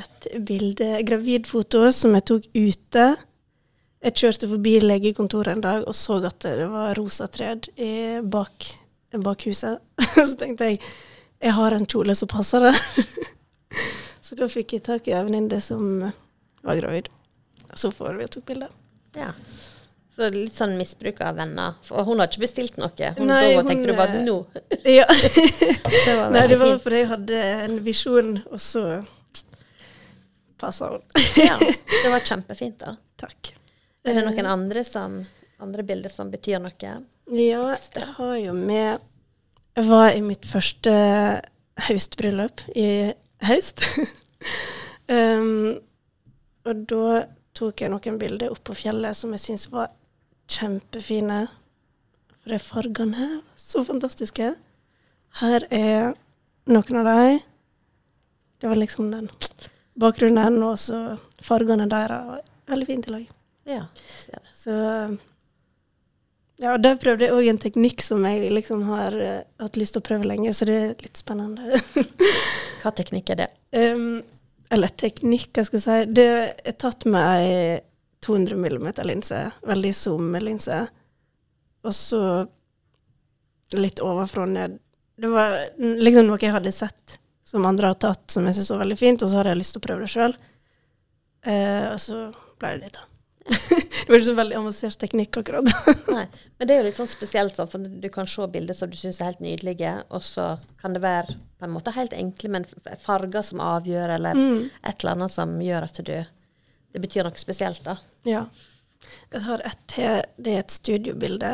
et 0.00 0.28
bilde, 0.48 0.94
gravidfoto, 1.08 1.84
som 1.92 2.14
jeg 2.16 2.24
tok 2.30 2.46
ute. 2.56 3.06
Jeg 4.02 4.16
kjørte 4.18 4.48
forbi 4.50 4.76
legekontoret 4.82 5.56
en 5.56 5.64
dag 5.64 5.84
og 5.86 5.94
så 5.98 6.16
at 6.26 6.38
det 6.46 6.68
var 6.70 6.94
rosa 6.98 7.28
i- 7.76 8.20
bak, 8.22 8.70
bak 9.20 9.44
huset. 9.44 9.82
Så 10.16 10.32
tenkte 10.40 10.72
jeg 10.72 10.80
jeg 11.42 11.52
har 11.52 11.74
en 11.74 11.86
kjole 11.90 12.14
som 12.14 12.30
passer 12.30 12.62
der. 12.62 12.78
Så 14.24 14.38
da 14.38 14.46
fikk 14.48 14.76
jeg 14.76 14.84
tak 14.86 15.08
i 15.10 15.14
en 15.16 15.26
venninne 15.26 15.58
som 15.60 16.04
var 16.62 16.78
gravid. 16.78 17.08
Så 17.74 17.90
får 17.90 18.14
vi 18.20 18.28
tok 18.30 18.46
bilde. 18.46 18.68
Ja. 19.18 19.32
Så 20.12 20.28
litt 20.30 20.54
sånn 20.54 20.76
misbruk 20.78 21.18
av 21.24 21.40
venner. 21.40 21.74
For 21.82 22.06
hun 22.06 22.20
har 22.20 22.30
ikke 22.30 22.44
bestilt 22.44 22.78
noe. 22.78 23.10
Hun, 23.16 23.26
Nei, 23.26 23.40
da 23.48 23.58
hun, 23.58 23.70
tenkte 23.72 23.90
du 23.90 23.96
bare 23.98 24.20
eh, 24.20 24.24
nå. 24.28 24.36
Ja. 25.00 25.06
Det 25.08 26.14
var 26.18 26.30
Nei, 26.36 26.46
det 26.52 26.60
var 26.60 26.78
fordi 26.84 27.02
jeg 27.02 27.10
hadde 27.10 27.42
en 27.66 27.76
visjon, 27.86 28.32
og 28.46 28.62
så 28.62 28.84
passa 30.62 30.92
hun. 30.92 31.06
Ja, 31.40 31.56
det 31.58 32.12
var 32.12 32.22
kjempefint, 32.28 32.84
da. 32.84 32.94
Takk. 33.18 33.54
Er 34.06 34.20
det 34.20 34.26
noen 34.28 34.50
andre 34.52 34.84
som 34.86 35.24
andre 35.62 35.82
bilder 35.86 36.12
som 36.12 36.30
betyr 36.30 36.62
noe? 36.62 36.94
Ja, 37.30 37.76
jeg 37.94 38.08
har 38.16 38.36
jo 38.36 38.52
med 38.52 38.98
Jeg 39.76 39.88
var 39.88 40.10
i 40.10 40.20
mitt 40.20 40.44
første 40.46 40.92
høstbryllup 41.86 42.64
i 42.76 43.12
høst. 43.46 43.84
um, 45.08 45.78
og 46.66 46.82
da 46.90 47.22
tok 47.56 47.80
jeg 47.80 47.92
noen 47.92 48.18
bilder 48.20 48.52
opp 48.52 48.60
på 48.68 48.76
fjellet 48.82 49.16
som 49.16 49.32
jeg 49.32 49.44
syns 49.46 49.68
var 49.72 49.94
kjempefine. 50.50 51.46
For 52.42 52.52
de 52.52 52.60
fargene 52.60 53.16
her 53.16 53.34
var 53.38 53.64
så 53.64 53.84
fantastiske. 53.86 54.52
Her 55.40 55.66
er 55.72 56.12
noen 56.68 57.00
av 57.00 57.08
dem. 57.08 57.40
Det 58.60 58.70
var 58.70 58.78
liksom 58.78 59.10
den 59.14 59.30
bakgrunnen, 59.98 60.60
og 60.62 60.78
så 60.78 61.16
fargene 61.42 61.88
deres 61.90 62.28
var 62.28 62.42
veldig 62.70 62.86
fint 62.90 63.08
i 63.08 63.14
lag. 63.16 63.30
Ja. 63.66 63.86
Så 64.52 64.74
ja, 66.62 66.74
og 66.76 66.82
der 66.84 66.98
prøvde 67.00 67.26
jeg 67.26 67.34
òg 67.34 67.48
en 67.50 67.60
teknikk 67.62 68.04
som 68.04 68.22
jeg 68.28 68.52
liksom 68.54 68.84
har 68.86 69.16
uh, 69.18 69.40
hatt 69.62 69.78
lyst 69.80 69.96
til 69.96 70.02
å 70.02 70.06
prøve 70.06 70.28
lenge, 70.30 70.52
så 70.54 70.68
det 70.68 70.76
er 70.78 70.92
litt 71.02 71.18
spennende. 71.18 71.80
Hva 72.82 72.94
teknikk 72.94 73.34
er 73.34 73.44
det? 73.44 73.50
um, 73.76 74.22
eller 74.72 74.88
teknikk, 74.96 75.50
hva 75.52 75.64
skal 75.66 75.76
jeg 75.76 75.84
si. 75.84 76.12
Det 76.16 76.28
er 76.64 76.76
tatt 76.80 77.04
med 77.04 77.26
ei 77.36 77.80
200 78.24 78.56
mm-linse, 78.56 79.40
veldig 79.68 79.90
zoom-linse, 79.98 80.78
og 81.82 81.96
så 81.96 82.22
litt 83.76 84.00
ovenfra 84.04 84.46
og 84.46 84.54
ned. 84.54 84.78
Det 85.18 85.28
var 85.28 85.58
liksom 85.76 86.28
noe 86.30 86.40
jeg 86.40 86.54
hadde 86.54 86.72
sett 86.72 87.18
som 87.44 87.66
andre 87.68 87.90
har 87.92 88.00
tatt, 88.00 88.24
som 88.32 88.46
jeg 88.48 88.56
syntes 88.56 88.72
var 88.72 88.84
veldig 88.86 89.00
fint, 89.00 89.22
og 89.24 89.28
så 89.28 89.40
hadde 89.40 89.52
jeg 89.52 89.60
lyst 89.60 89.76
til 89.76 89.82
å 89.82 89.86
prøve 89.88 90.06
det 90.06 90.12
sjøl. 90.14 90.36
Uh, 91.42 91.86
og 91.92 91.98
så 92.00 92.20
ble 92.62 92.76
det 92.78 92.86
det, 92.86 92.92
da. 92.96 93.11
Det 93.42 94.08
var 94.08 94.18
ikke 94.18 94.28
så 94.28 94.34
veldig 94.38 94.56
avansert 94.58 94.98
teknikk, 95.02 95.36
akkurat. 95.40 95.68
Nei, 96.12 96.24
men 96.58 96.68
det 96.68 96.74
er 96.74 96.80
jo 96.82 96.86
litt 96.88 96.98
sånn 97.00 97.10
spesielt, 97.10 97.56
sant? 97.58 97.72
for 97.72 97.82
du 98.02 98.08
kan 98.14 98.28
se 98.30 98.46
bilder 98.54 98.76
som 98.78 98.90
du 98.92 98.96
syns 98.98 99.18
er 99.20 99.32
helt 99.32 99.42
nydelige, 99.42 99.94
og 100.14 100.22
så 100.26 100.46
kan 100.82 100.94
det 100.94 101.02
være 101.02 101.34
på 101.58 101.66
en 101.66 101.74
måte 101.74 101.94
helt 101.96 102.14
enkle, 102.14 102.52
men 102.54 102.66
farger 103.02 103.42
som 103.46 103.62
avgjør, 103.64 104.14
eller 104.18 104.38
Mm. 104.38 104.70
et 104.82 105.02
eller 105.02 105.16
annet 105.16 105.34
som 105.34 105.56
gjør 105.62 105.88
at 105.88 106.02
du 106.06 106.14
Det 106.92 107.00
betyr 107.00 107.24
noe 107.24 107.40
spesielt, 107.40 107.80
da. 107.86 107.94
Ja. 108.28 108.42
Jeg 109.32 109.40
har 109.46 109.62
et 109.64 109.78
til. 109.88 110.18
Det 110.36 110.52
er 110.52 110.58
et 110.60 110.70
studiobilde. 110.74 111.52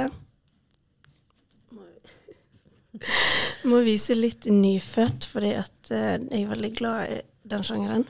Må, 3.69 3.79
vise 3.87 4.17
litt 4.19 4.49
nyfødt, 4.51 5.29
fordi 5.31 5.53
at 5.61 5.91
eh, 5.95 6.17
jeg 6.25 6.43
er 6.43 6.51
veldig 6.51 6.71
glad 6.79 7.13
i 7.15 7.21
den 7.53 7.63
sjangeren. 7.67 8.05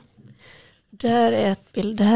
Der 1.03 1.35
er 1.37 1.51
et 1.51 1.65
bilde. 1.75 2.15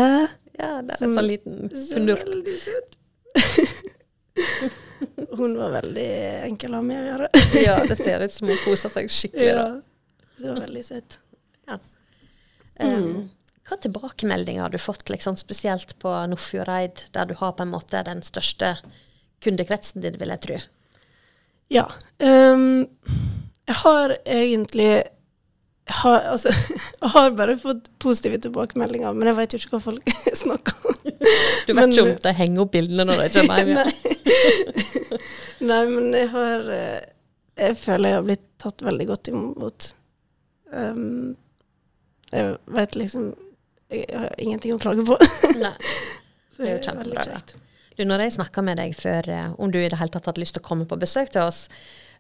Ja, 0.60 0.82
det 0.86 0.92
er 0.96 1.06
en 1.08 1.16
sånn 1.18 1.28
liten 1.28 1.56
snurp. 1.74 2.28
veldig 2.28 2.58
søt. 2.62 2.90
Hun 5.38 5.58
var 5.58 5.72
veldig 5.82 6.10
enkel 6.48 6.74
å 6.74 6.76
ha 6.80 6.86
med 6.86 7.02
å 7.02 7.06
gjøre. 7.10 7.28
Ja, 7.66 7.76
det 7.90 7.98
ser 8.00 8.24
ut 8.24 8.34
som 8.34 8.48
hun 8.50 8.60
koser 8.64 8.90
seg 8.94 9.10
skikkelig. 9.12 9.50
Ja, 9.50 9.82
det 10.40 10.48
var 10.48 10.60
veldig 10.64 10.86
søt. 10.86 11.20
Um, 12.82 13.30
hva 13.68 13.78
tilbakemeldinger 13.78 14.66
har 14.66 14.74
du 14.74 14.80
fått, 14.82 15.10
liksom, 15.14 15.38
spesielt 15.38 15.94
på 16.02 16.12
Nordfjordeid, 16.28 17.06
der 17.14 17.30
du 17.30 17.36
har 17.40 17.54
på 17.54 17.64
en 17.64 17.74
måte 17.74 18.02
den 18.06 18.24
største 18.26 18.76
kundekretsen 19.44 20.04
din, 20.04 20.18
vil 20.20 20.34
jeg 20.34 20.44
tro? 20.48 20.60
Ja. 21.74 21.86
Um, 22.20 22.88
jeg 23.68 23.78
har 23.84 24.18
egentlig 24.26 25.04
har, 26.02 26.20
altså, 26.34 26.52
har 27.16 27.32
bare 27.38 27.56
fått 27.60 27.90
positive 28.04 28.40
tilbakemeldinger, 28.44 29.14
men 29.18 29.30
jeg 29.32 29.38
vet 29.40 29.54
jo 29.56 29.60
ikke 29.62 29.76
hva 29.78 29.82
folk 29.86 30.14
snakker 30.44 30.90
om. 30.90 30.98
Du 31.04 31.20
vet 31.20 31.76
Men- 31.80 31.92
ikke 31.94 32.06
om 32.08 32.14
de 32.26 32.34
henger 32.40 32.66
opp 32.66 32.74
bildene 32.76 33.06
når 33.10 33.24
de 33.24 33.30
kommer 33.38 33.62
hjem? 33.62 33.74
Nei. 33.78 33.94
Nei, 35.64 35.82
men 35.88 36.10
jeg 36.18 36.28
har 36.34 36.66
eh, 36.76 37.02
Jeg 37.62 37.78
føler 37.80 38.10
jeg 38.10 38.18
har 38.20 38.26
blitt 38.28 38.46
tatt 38.64 38.82
veldig 38.84 39.06
godt 39.12 39.30
imot. 39.32 39.90
Um, 40.74 41.36
jeg 42.34 42.56
vet 42.74 42.96
liksom 42.98 43.28
Jeg 43.94 44.08
har 44.18 44.34
ingenting 44.42 44.74
å 44.76 44.80
klage 44.82 45.06
på. 45.08 45.18
Nei. 45.62 45.76
Så 46.54 46.62
Det 46.64 46.70
er 46.70 46.76
jo 46.78 46.82
kjempebra, 46.86 47.40
Du, 47.98 48.04
når 48.06 48.26
jeg 48.28 48.34
snakka 48.36 48.62
med 48.66 48.78
deg 48.82 48.92
før 48.98 49.30
eh, 49.34 49.48
om 49.58 49.72
du 49.74 49.80
i 49.82 49.88
det 49.90 49.98
hele 49.98 50.14
tatt 50.14 50.28
hadde 50.30 50.42
lyst 50.44 50.54
til 50.58 50.62
å 50.62 50.68
komme 50.68 50.86
på 50.90 50.98
besøk 51.02 51.32
til 51.34 51.48
oss, 51.48 51.64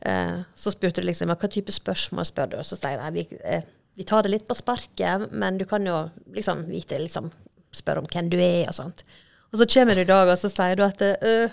så 0.03 0.73
spurte 0.73 1.01
du 1.01 1.07
liksom 1.07 1.31
hva 1.31 1.49
type 1.51 1.71
spørsmål 1.71 2.27
spør 2.27 2.51
du, 2.51 2.57
og 2.59 2.67
så 2.67 2.77
sier 2.79 2.99
jeg 2.99 3.15
vi, 3.15 3.23
eh, 3.47 3.67
vi 3.95 4.05
tar 4.07 4.25
det 4.25 4.33
litt 4.33 4.47
på 4.47 4.57
sparket, 4.57 5.29
men 5.31 5.59
du 5.59 5.65
kan 5.69 5.85
jo 5.87 6.07
liksom 6.35 6.65
vite 6.67 6.99
liksom, 6.99 7.31
spørre 7.73 8.03
om 8.03 8.09
hvem 8.09 8.31
du 8.33 8.39
er 8.41 8.67
og 8.67 8.75
sånt. 8.75 9.05
Og 9.53 9.61
så 9.61 9.67
kommer 9.69 9.95
du 9.95 10.01
i 10.01 10.09
dag, 10.09 10.29
og 10.29 10.37
så 10.41 10.49
sier 10.49 10.75
du 10.75 10.83
at 10.85 11.01
øh, 11.05 11.49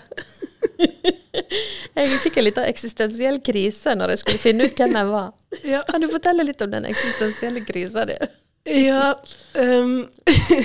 Jeg 1.95 2.19
fikk 2.23 2.39
en 2.39 2.47
liten 2.47 2.65
eksistensiell 2.67 3.37
krise 3.45 3.93
når 3.95 4.15
jeg 4.15 4.21
skulle 4.23 4.41
finne 4.41 4.67
ut 4.67 4.79
hvem 4.79 4.95
jeg 4.97 5.09
var. 5.11 5.29
Ja. 5.67 5.81
Kan 5.87 6.01
du 6.01 6.09
fortelle 6.11 6.45
litt 6.47 6.63
om 6.65 6.71
den 6.73 6.87
eksistensielle 6.89 7.63
krisa 7.67 8.07
di? 8.09 8.17
Ja 8.67 9.13
um, 9.57 10.03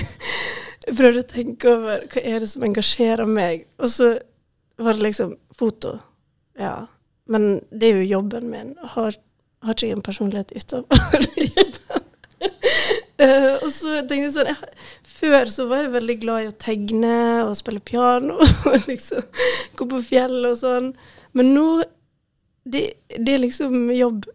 Jeg 0.87 0.95
prøvde 0.95 1.23
å 1.23 1.29
tenke 1.29 1.71
over 1.71 2.03
hva 2.11 2.23
er 2.23 2.43
det 2.43 2.49
som 2.51 2.63
engasjerer 2.63 3.27
meg, 3.27 3.65
og 3.81 3.91
så 3.91 4.13
var 4.79 4.95
det 4.95 5.09
liksom 5.09 5.33
foto. 5.57 5.97
Ja. 6.57 6.87
Men 7.31 7.59
det 7.71 7.89
er 7.89 8.01
jo 8.01 8.11
jobben 8.17 8.49
min. 8.51 8.75
Har, 8.95 9.17
har 9.63 9.75
ikke 9.75 9.89
jeg 9.89 9.97
en 9.97 10.05
personlighet 10.05 10.53
utover 10.55 11.27
jobben. 11.57 12.05
Uh, 13.17 13.55
og 13.65 13.69
så 13.73 13.95
tenkte 14.05 14.27
jeg 14.27 14.33
sånn 14.35 14.49
jeg, 14.51 14.73
Før 15.09 15.49
så 15.49 15.63
var 15.65 15.79
jeg 15.81 15.93
veldig 15.95 16.15
glad 16.21 16.43
i 16.43 16.49
å 16.51 16.57
tegne 16.61 17.13
og 17.47 17.55
spille 17.57 17.81
piano 17.81 18.35
og 18.69 18.85
liksom 18.85 19.23
gå 19.79 19.87
på 19.89 20.01
fjellet 20.11 20.51
og 20.51 20.59
sånn. 20.59 20.91
Men 21.37 21.49
nå 21.55 21.67
det, 22.67 22.83
det 23.17 23.33
er 23.33 23.41
liksom 23.41 23.89
jobb 23.95 24.27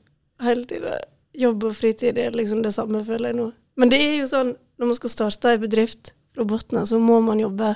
hele 0.43 0.65
tida. 0.69 0.97
Jobb 1.39 1.69
og 1.69 1.77
fritid 1.77 2.19
er 2.19 2.35
liksom 2.37 2.65
det 2.65 2.75
samme, 2.75 3.05
føler 3.07 3.31
jeg 3.31 3.39
nå. 3.39 3.47
Men 3.81 3.93
det 3.93 4.01
er 4.03 4.17
jo 4.19 4.29
sånn, 4.29 4.55
når 4.81 4.91
man 4.91 4.99
skal 4.99 5.13
starte 5.13 5.55
en 5.55 5.63
bedrift 5.63 6.13
fra 6.35 6.47
bunnen 6.49 6.89
så 6.89 6.99
må 7.01 7.21
man 7.25 7.41
jobbe. 7.41 7.75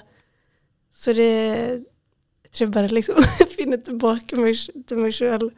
Så 0.93 1.13
det 1.17 1.31
Jeg 1.31 2.53
tror 2.57 2.69
bare 2.73 2.89
liksom 2.89 3.19
finne 3.57 3.79
tilbake 3.83 4.37
meg, 4.41 4.59
til 4.87 5.01
meg 5.03 5.13
sjøl 5.17 5.49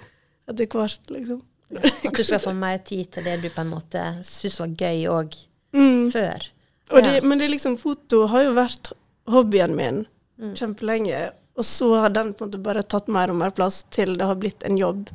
etter 0.49 0.67
hvert, 0.73 1.11
liksom. 1.13 1.43
At 1.79 2.15
du 2.17 2.23
skal 2.25 2.41
få 2.41 2.55
mer 2.57 2.79
tid 2.81 3.11
til 3.13 3.27
det 3.29 3.35
du 3.43 3.51
på 3.53 3.61
en 3.61 3.73
måte 3.75 4.03
syns 4.25 4.61
var 4.63 4.69
gøy 4.81 5.03
òg 5.13 5.37
Mm. 5.77 6.07
før. 6.15 6.47
Og 6.91 7.03
det, 7.05 7.15
Ja. 7.19 7.21
Men 7.21 7.39
det 7.39 7.45
er 7.45 7.53
liksom, 7.53 7.77
foto 7.77 8.27
har 8.33 8.45
jo 8.47 8.55
vært 8.57 8.93
hobbyen 9.29 9.75
min 9.77 10.07
Mm. 10.41 10.55
kjempelenge. 10.57 11.31
Og 11.59 11.65
så 11.65 12.01
har 12.01 12.09
den 12.15 12.33
på 12.35 12.45
en 12.45 12.51
måte 12.51 12.63
bare 12.63 12.83
tatt 12.83 13.09
mer 13.09 13.29
og 13.31 13.37
mer 13.37 13.51
plass 13.51 13.83
til 13.91 14.15
det 14.17 14.25
har 14.25 14.37
blitt 14.37 14.63
en 14.65 14.79
jobb. 14.79 15.11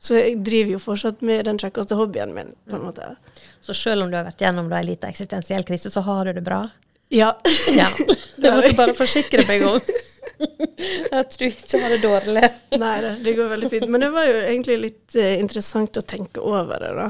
Så 0.00 0.14
jeg 0.18 0.42
driver 0.44 0.72
jo 0.72 0.78
fortsatt 0.78 1.22
med 1.22 1.44
den 1.46 1.56
kjekkeste 1.58 1.96
hobbyen 1.96 2.34
min, 2.34 2.52
på 2.68 2.76
en 2.76 2.82
måte. 2.82 3.16
Så 3.62 3.74
selv 3.74 4.02
om 4.04 4.10
du 4.10 4.16
har 4.16 4.24
vært 4.24 4.38
gjennom 4.44 4.70
en 4.72 4.86
liten 4.86 5.08
eksistensiell 5.08 5.64
krise, 5.64 5.90
så 5.90 6.02
har 6.02 6.24
du 6.24 6.32
det 6.34 6.44
bra? 6.44 6.70
Ja. 7.10 7.32
Ja. 7.72 7.88
Det 8.38 8.52
måtte 8.52 8.76
bare 8.76 8.94
forsikre 8.94 9.46
meg 9.48 9.62
om. 9.62 9.80
Jeg 11.10 11.28
tror 11.32 11.46
ikke 11.48 11.80
har 11.82 11.94
det 11.94 12.00
dårlig. 12.02 12.44
Nei 12.82 12.96
da, 13.04 13.14
det 13.22 13.34
går 13.38 13.48
veldig 13.54 13.70
fint. 13.72 13.88
Men 13.90 14.04
det 14.04 14.10
var 14.14 14.28
jo 14.28 14.36
egentlig 14.42 14.78
litt 14.82 15.16
eh, 15.18 15.34
interessant 15.40 15.98
å 15.98 16.04
tenke 16.06 16.42
over 16.44 16.84
det, 16.84 16.92
da. 16.98 17.08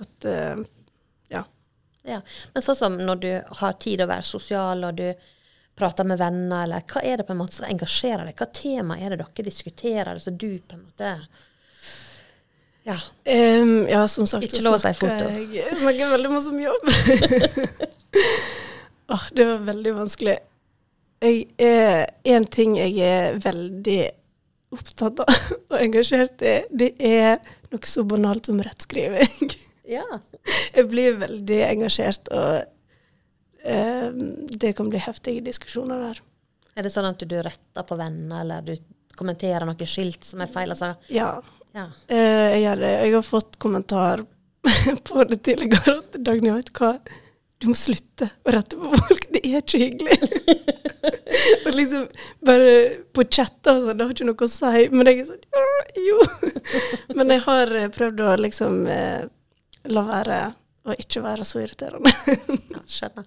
At 0.00 0.28
eh, 0.30 0.62
ja. 1.34 1.44
Ja. 2.08 2.22
Men 2.54 2.64
sånn 2.64 2.78
som 2.78 2.96
når 2.96 3.20
du 3.24 3.30
har 3.60 3.76
tid 3.82 4.02
å 4.04 4.08
være 4.10 4.26
sosial, 4.28 4.88
og 4.88 4.96
du 5.00 5.12
prater 5.80 6.08
med 6.08 6.20
venner, 6.20 6.64
eller 6.64 6.84
hva 6.88 7.04
er 7.04 7.20
det 7.20 7.28
på 7.28 7.36
en 7.36 7.40
måte 7.40 7.60
som 7.60 7.68
engasjerer 7.68 8.28
deg? 8.28 8.36
Hva 8.36 8.50
tema 8.56 8.98
er 9.00 9.14
det 9.14 9.22
dere 9.22 9.46
diskuterer, 9.46 10.20
så 10.20 10.32
du 10.32 10.50
på 10.58 10.76
en 10.78 10.84
måte 10.88 11.14
Ja. 12.88 12.96
Um, 13.28 13.84
ja, 13.88 14.06
som 14.08 14.26
sagt 14.26 14.46
Ikke 14.48 14.64
lov 14.64 14.78
å 14.78 14.82
si 14.82 14.92
foto. 14.96 15.28
Jeg, 15.52 15.76
snakker 15.82 16.14
veldig 16.16 16.30
masse 16.32 16.52
om 16.52 16.60
jobb. 16.60 16.88
Åh, 19.14 19.26
det 19.36 19.44
var 19.44 19.66
veldig 19.68 19.92
vanskelig. 19.98 20.38
Er, 21.20 22.06
en 22.24 22.46
ting 22.48 22.78
jeg 22.78 22.96
er 23.04 23.34
veldig 23.44 24.00
opptatt 24.72 25.20
av 25.24 25.34
og 25.70 25.76
engasjert 25.76 26.40
i, 26.46 26.54
det 26.70 26.94
er 26.96 27.40
noe 27.70 27.90
så 27.90 28.04
banalt 28.08 28.50
som 28.50 28.62
rettskriving. 28.64 29.50
Ja. 29.90 30.04
Jeg 30.70 30.84
blir 30.86 31.16
veldig 31.18 31.56
engasjert, 31.66 32.28
og 32.30 32.60
eh, 33.66 34.04
det 34.62 34.68
kan 34.78 34.86
bli 34.92 35.00
heftige 35.02 35.42
diskusjoner 35.42 36.04
der. 36.04 36.20
Er 36.78 36.86
det 36.86 36.92
sånn 36.94 37.08
at 37.08 37.24
du 37.26 37.34
retter 37.42 37.86
på 37.88 37.98
venner, 37.98 38.44
eller 38.44 38.62
du 38.68 38.76
kommenterer 39.18 39.66
noe 39.66 39.88
skilt 39.90 40.22
som 40.28 40.44
er 40.44 40.52
feil? 40.52 40.70
Altså, 40.76 40.92
Ja, 41.10 41.32
ja. 41.74 41.88
Eh, 42.06 42.60
jeg 42.62 42.78
det. 42.78 42.92
Jeg 43.02 43.16
har 43.16 43.26
fått 43.26 43.58
kommentar 43.58 44.22
på 45.10 45.26
det 45.26 45.40
tidligere 45.48 45.96
at 45.98 46.20
Dagny, 46.22 46.54
vet 46.54 46.70
du 46.70 46.78
hva, 46.84 46.92
du 47.60 47.68
må 47.68 47.76
slutte 47.76 48.30
å 48.46 48.54
rette 48.54 48.78
på 48.80 48.90
folk. 48.96 49.26
Det 49.34 49.42
er 49.44 49.60
ikke 49.60 49.80
hyggelig. 49.82 50.16
og 51.66 51.74
liksom 51.76 52.06
bare 52.46 52.70
på 53.16 53.24
chatter 53.28 53.76
og 53.76 53.84
sånn, 53.84 53.98
det 53.98 54.06
har 54.06 54.14
ikke 54.14 54.28
noe 54.28 54.46
å 54.46 54.50
si. 54.50 54.86
Men 54.94 55.10
jeg 55.10 55.20
er 55.22 55.28
sånn 55.28 55.44
ja, 55.52 55.66
jo. 56.06 56.16
men 57.18 57.34
jeg 57.34 57.44
har 57.44 57.74
eh, 57.76 57.90
prøvd 57.92 58.24
å 58.24 58.32
liksom 58.40 58.80
eh, 58.90 59.28
la 59.92 60.06
være 60.08 60.40
og 60.88 60.96
ikke 61.04 61.20
være 61.24 61.44
så 61.44 61.60
irriterende. 61.60 62.10
Ja, 62.72 62.80
skjønner. 62.88 63.26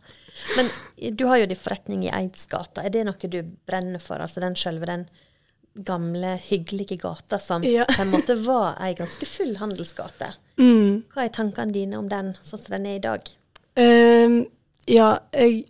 Men 0.58 0.72
du 1.16 1.28
har 1.30 1.38
jo 1.44 1.50
din 1.52 1.60
forretning 1.60 2.08
i 2.08 2.10
Eidsgata. 2.13 2.82
Er 2.82 2.94
det 2.94 3.04
noe 3.06 3.30
du 3.30 3.38
brenner 3.70 4.02
for? 4.02 4.18
Altså 4.24 4.42
den 4.42 4.58
sjølve 4.58 4.90
den 4.90 5.06
gamle, 5.74 6.36
hyggelige 6.50 6.98
gata 7.02 7.40
som 7.40 7.63
Ja. 7.66 7.86
på 7.90 8.02
en 8.02 8.12
måte 8.13 8.36
var 8.42 8.75
ei 8.82 8.94
ganske 8.98 9.25
full 9.25 9.56
handelsgate. 9.62 10.34
Mm. 10.58 11.04
Hva 11.13 11.25
er 11.25 11.34
tankene 11.34 11.74
dine 11.74 11.98
om 11.98 12.10
den 12.10 12.34
sånn 12.42 12.62
som 12.62 12.75
den 12.75 12.90
er 12.90 12.98
i 12.98 13.06
dag? 13.06 13.30
Ehm, 13.80 14.46
ja, 14.86 15.18
jeg 15.34 15.63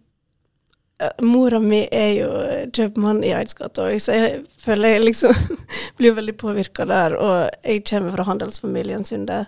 eh, 0.99 1.25
Mora 1.25 1.59
mi 1.63 1.83
er 1.91 2.11
jo 2.17 2.29
kjøpmann 2.75 3.23
i 3.23 3.33
Eidsgata 3.35 3.87
òg, 3.87 3.99
så 4.03 4.17
jeg 4.17 4.41
føler 4.61 4.95
jeg 4.95 5.05
liksom 5.07 5.59
blir 5.99 6.15
veldig 6.17 6.35
påvirka 6.39 6.87
der. 6.89 7.17
Og 7.17 7.35
jeg 7.63 7.85
kommer 7.89 8.15
fra 8.15 8.27
handelsfamilien 8.31 9.05
Sunde. 9.07 9.45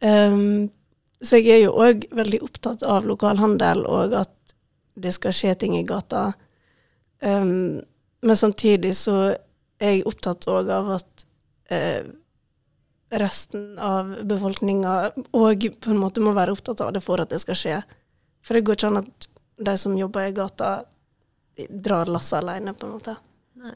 Um, 0.00 0.70
så 1.20 1.36
jeg 1.36 1.58
er 1.58 1.64
jo 1.66 1.76
òg 1.76 2.06
veldig 2.16 2.40
opptatt 2.46 2.84
av 2.88 3.04
lokalhandel, 3.08 3.84
og 3.84 4.14
at 4.22 4.54
det 5.00 5.12
skal 5.16 5.34
skje 5.36 5.54
ting 5.60 5.76
i 5.76 5.84
gata. 5.86 6.30
Um, 7.20 7.82
men 8.22 8.36
samtidig 8.36 8.94
så 8.96 9.34
er 9.80 9.96
jeg 9.96 10.06
opptatt 10.08 10.48
òg 10.48 10.70
av 10.72 10.90
at 10.98 11.24
eh, 11.72 12.04
resten 13.10 13.78
av 13.78 14.12
befolkninga 14.28 14.94
òg 15.34 15.66
på 15.82 15.90
en 15.90 15.98
måte 15.98 16.22
må 16.22 16.34
være 16.36 16.54
opptatt 16.54 16.82
av 16.84 16.92
det 16.94 17.02
for 17.02 17.22
at 17.22 17.32
det 17.32 17.40
skal 17.42 17.58
skje. 17.58 17.80
For 18.46 18.56
det 18.56 18.64
går 18.66 18.78
ikke 18.78 18.90
an 18.90 19.02
at 19.02 19.28
de 19.60 19.76
som 19.78 19.96
jobber 19.98 20.28
i 20.28 20.34
gata, 20.36 20.70
drar 21.68 22.08
lasset 22.08 22.38
alene, 22.38 22.74
på 22.74 22.86
en 22.86 22.94
måte. 22.94 23.16
Nei. 23.60 23.74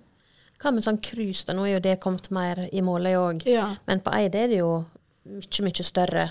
Hva 0.62 0.72
med 0.72 0.86
sånn 0.86 1.00
cruise? 1.04 1.44
Nå 1.52 1.66
er 1.66 1.74
jo 1.74 1.82
det 1.84 1.98
kommet 2.00 2.30
mer 2.32 2.62
i 2.72 2.80
Måløy 2.84 3.16
òg. 3.20 3.44
Ja. 3.50 3.66
Men 3.90 4.00
på 4.04 4.14
Eid 4.16 4.38
er 4.38 4.48
det 4.48 4.62
jo 4.62 4.70
mye, 5.28 5.66
mye 5.66 5.84
større, 5.84 6.28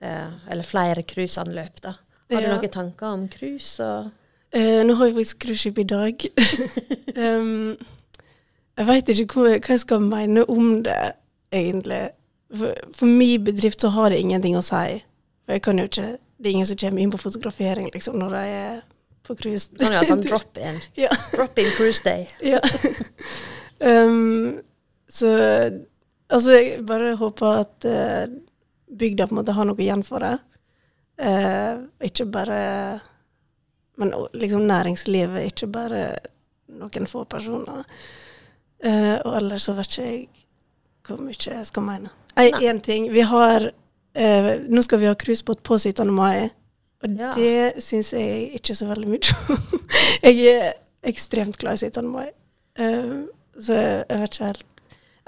eh, 0.00 0.38
eller 0.48 0.64
flere 0.64 1.04
cruiseanløp, 1.04 1.82
da. 1.84 1.98
Har 2.30 2.44
du 2.44 2.48
noen 2.48 2.72
tanker 2.72 3.12
om 3.12 3.28
cruise? 3.28 3.84
Eh, 4.52 4.84
nå 4.84 4.94
har 4.94 5.10
vi 5.10 5.18
faktisk 5.18 5.42
cruiseskip 5.44 5.78
i 5.78 5.88
dag. 5.88 6.26
um, 7.24 7.76
jeg 8.78 8.88
veit 8.88 9.12
ikke 9.12 9.42
hva, 9.42 9.56
hva 9.58 9.74
jeg 9.74 9.82
skal 9.84 10.04
mene 10.04 10.44
om 10.48 10.78
det, 10.86 11.00
egentlig. 11.52 12.06
For, 12.54 12.74
for 12.96 13.06
min 13.06 13.44
bedrift 13.44 13.80
så 13.80 13.88
har 13.88 14.10
det 14.10 14.20
ingenting 14.20 14.56
å 14.56 14.64
si. 14.64 15.00
For 15.44 15.56
jeg 15.56 15.64
kan 15.64 15.80
jo 15.80 15.88
ikke 15.88 16.16
Det 16.38 16.48
er 16.48 16.54
ingen 16.54 16.68
som 16.70 16.78
kommer 16.78 17.02
inn 17.02 17.10
på 17.10 17.18
fotografering 17.18 17.88
liksom, 17.90 18.14
når 18.20 18.34
de 18.36 18.42
er 18.54 18.80
på 19.26 19.34
cruise. 19.36 19.72
kan 19.78 19.92
jo 19.92 19.98
ha 19.98 20.06
sånn 20.06 20.22
drop-in. 20.22 20.78
Ja. 20.94 21.10
Drop-in 21.32 21.70
cruise 21.74 22.04
day. 22.04 22.28
Ja. 22.46 22.60
um, 23.90 24.60
så 25.10 25.32
altså, 26.28 26.54
jeg 26.54 26.84
bare 26.86 27.16
håper 27.18 27.64
at 27.64 27.88
uh, 27.90 28.30
bygda 28.88 29.26
på 29.26 29.34
en 29.34 29.40
måte 29.40 29.56
har 29.56 29.68
noe 29.68 29.82
igjen 29.82 30.04
for 30.06 30.24
det. 30.24 30.36
Uh, 31.18 31.88
ikke 32.06 32.28
bare 32.30 32.58
Men 33.98 34.12
liksom 34.30 34.62
næringslivet, 34.70 35.48
ikke 35.50 35.66
bare 35.74 36.02
noen 36.70 37.08
få 37.10 37.24
personer. 37.26 37.82
Uh, 38.78 39.18
og 39.24 39.32
ellers 39.40 39.66
så 39.66 39.74
vet 39.74 39.90
ikke 39.90 40.06
jeg 40.06 40.28
hvor 41.08 41.18
mye 41.24 41.40
jeg 41.40 41.66
skal 41.66 41.82
mene. 41.82 42.12
Nei. 42.38 42.64
Én 42.70 42.80
ting. 42.84 43.08
Vi 43.12 43.20
har 43.26 43.70
eh, 44.14 44.48
Nå 44.68 44.82
skal 44.86 44.98
vi 45.02 45.06
ha 45.10 45.14
cruisebåt 45.18 45.62
på 45.66 45.78
17. 45.78 46.10
mai. 46.14 46.50
Og 47.02 47.10
Ja. 47.18 47.32
det 47.34 47.82
syns 47.82 48.12
jeg 48.12 48.50
ikke 48.58 48.74
så 48.74 48.86
veldig 48.90 49.08
mye 49.08 49.34
om. 49.54 49.80
jeg 50.22 50.46
er 50.54 50.72
ekstremt 51.06 51.58
glad 51.58 51.78
i 51.78 51.86
17. 51.90 52.06
mai. 52.10 52.28
Eh, 52.78 53.12
så 53.58 53.74
jeg 53.74 54.20
vet 54.22 54.34
ikke 54.34 54.44
helt 54.52 54.64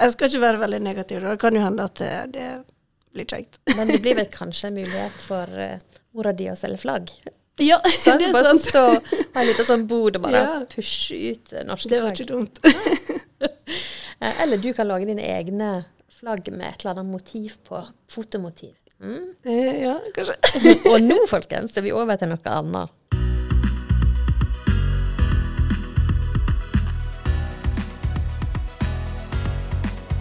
Jeg 0.01 0.13
skal 0.15 0.29
ikke 0.31 0.41
være 0.41 0.61
veldig 0.63 0.81
negativ. 0.83 1.21
da. 1.21 1.31
Det 1.35 1.41
kan 1.43 1.55
jo 1.55 1.63
hende 1.63 1.85
at 1.85 1.99
det, 1.99 2.13
det 2.35 2.49
blir 3.13 3.27
kjekt. 3.27 3.59
Men 3.77 3.89
det 3.91 4.01
blir 4.03 4.17
vel 4.17 4.31
kanskje 4.33 4.71
en 4.71 4.79
mulighet 4.79 5.13
for 5.27 5.51
uh, 5.51 5.77
mora 6.15 6.33
di 6.33 6.47
å 6.51 6.57
selge 6.57 6.79
flagg? 6.87 7.11
Ja, 7.61 7.77
Så 7.85 8.15
det 8.17 8.31
er 8.31 8.33
bare 8.33 8.55
sant. 8.55 8.63
stå 8.71 8.83
og 8.95 9.09
ha 9.35 9.43
en 9.43 9.47
liten 9.51 9.67
sånn 9.69 9.83
bod 9.91 10.17
og 10.17 10.23
bare 10.25 10.39
Ja. 10.39 10.53
pushe 10.71 11.13
ut 11.35 11.51
norske 11.69 11.91
flagg. 11.91 11.93
Det 11.93 11.99
var 12.01 12.15
ikke 12.15 12.29
dumt. 12.31 12.61
Eh, 14.21 14.43
Eller 14.43 14.57
du 14.57 14.73
kan 14.73 14.89
lage 14.89 15.05
dine 15.09 15.23
egne 15.29 15.69
flagg 16.21 16.53
med 16.53 16.69
et 16.69 16.81
eller 16.81 16.91
annet 16.91 17.07
motiv 17.07 17.53
på. 17.69 17.87
Fotomotiv. 18.11 18.75
Mm. 19.03 19.35
Eh, 19.43 19.83
ja, 19.83 20.01
kanskje. 20.15 20.35
Og 20.93 21.01
nå, 21.01 21.15
folkens, 21.29 21.77
er 21.77 21.83
vi 21.87 21.93
over 21.97 22.17
til 22.21 22.29
noe 22.29 22.53
annet. 22.53 22.89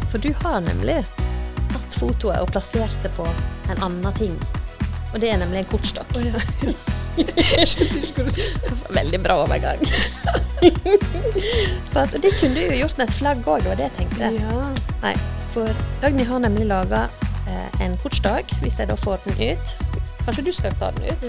For 0.09 0.17
du 0.23 0.31
har 0.39 0.61
nemlig 0.63 1.03
tatt 1.73 1.93
fotoet 1.99 2.39
og 2.39 2.47
plassert 2.53 2.95
det 3.03 3.11
på 3.17 3.27
en 3.27 3.83
annen 3.83 4.13
ting. 4.17 4.35
Og 5.11 5.19
det 5.19 5.29
er 5.33 5.37
nemlig 5.43 5.59
en 5.65 5.71
kortstokk. 5.73 6.09
Oh, 6.15 6.23
ja. 6.23 6.39
Jeg 7.19 7.67
skjønte 7.67 7.99
ikke 7.99 8.21
hva 8.21 8.25
du 8.29 8.31
skulle 8.31 8.71
Veldig 8.95 9.19
bra 9.25 9.33
overgang. 9.43 9.79
Så 11.91 11.99
at, 12.05 12.15
og 12.15 12.21
det 12.23 12.31
kunne 12.39 12.55
du 12.55 12.61
jo 12.63 12.79
gjort 12.85 12.97
med 13.01 13.07
et 13.09 13.15
flagg 13.19 13.39
òg, 13.43 13.59
det 13.65 13.69
var 13.73 13.77
det 13.81 13.87
jeg 13.89 13.95
tenkte. 13.99 14.25
Ja. 14.39 14.55
Nei, 15.03 15.15
for 15.53 15.73
Dagny 16.01 16.23
har 16.23 16.39
nemlig 16.39 16.67
laga 16.69 17.07
eh, 17.47 17.81
en 17.81 17.97
kortstokk, 18.01 18.51
hvis 18.61 18.79
jeg 18.79 18.89
da 18.89 18.95
får 18.99 19.21
den 19.25 19.39
ut. 19.51 19.71
Kanskje 20.25 20.45
du 20.45 20.51
skal 20.53 20.75
ta 20.79 20.91
den 20.95 21.09
ut? 21.09 21.23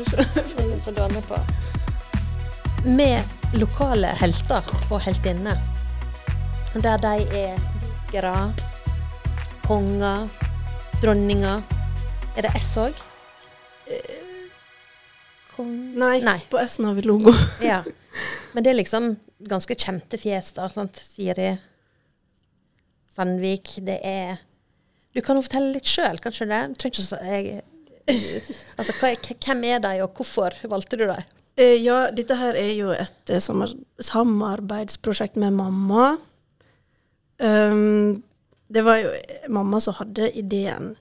Så 0.85 0.93
du 0.93 1.01
er 1.03 1.21
på. 1.29 1.39
Med 2.85 3.57
lokale 3.57 4.13
helter 4.21 4.67
og 4.91 5.01
heltinner. 5.05 5.61
Der 6.75 7.01
de 7.03 7.15
er 7.35 7.57
bikere, 7.81 8.53
konger, 9.67 10.29
dronninger. 11.03 11.63
Er 12.37 12.47
det 12.47 12.53
S 12.61 12.77
òg? 12.81 13.01
Nei, 15.61 16.21
Nei. 16.25 16.39
på 16.49 16.61
S-en 16.63 16.87
har 16.89 16.95
vi 16.97 17.03
logo. 17.05 17.33
Ja. 17.61 17.83
Men 18.55 18.65
det 18.65 18.73
er 18.73 18.81
liksom 18.81 19.13
ganske 19.49 19.77
kjente 19.77 20.19
fjes, 20.21 20.55
da. 20.57 20.69
Sant? 20.73 20.97
Siri 21.05 21.53
Sandvik. 23.11 23.77
Det 23.87 23.99
er 24.07 24.41
Du 25.15 25.21
kan 25.21 25.37
jo 25.37 25.43
fortelle 25.43 25.75
litt 25.75 25.91
sjøl, 25.91 26.21
kanskje 26.23 26.47
det? 26.51 26.63
Du 26.71 26.79
trenger 26.79 27.03
ikke 27.03 27.19
å 27.19 27.35
jeg, 27.35 27.63
Altså, 28.79 28.95
hvem 28.99 29.65
er 29.69 29.83
de, 29.83 29.95
og 30.05 30.17
hvorfor 30.17 30.55
valgte 30.71 30.99
du 30.99 31.07
dem? 31.09 31.23
Eh, 31.61 31.77
ja, 31.83 32.11
dette 32.15 32.37
her 32.39 32.57
er 32.57 32.73
jo 32.79 32.93
et 32.95 33.33
eh, 33.33 33.43
samarbeidsprosjekt 34.01 35.37
med 35.41 35.59
mamma. 35.59 36.17
Um, 37.41 38.23
det 38.71 38.85
var 38.87 39.01
jo 39.03 39.11
mamma 39.49 39.81
som 39.81 39.97
hadde 39.99 40.31
ideen, 40.39 40.95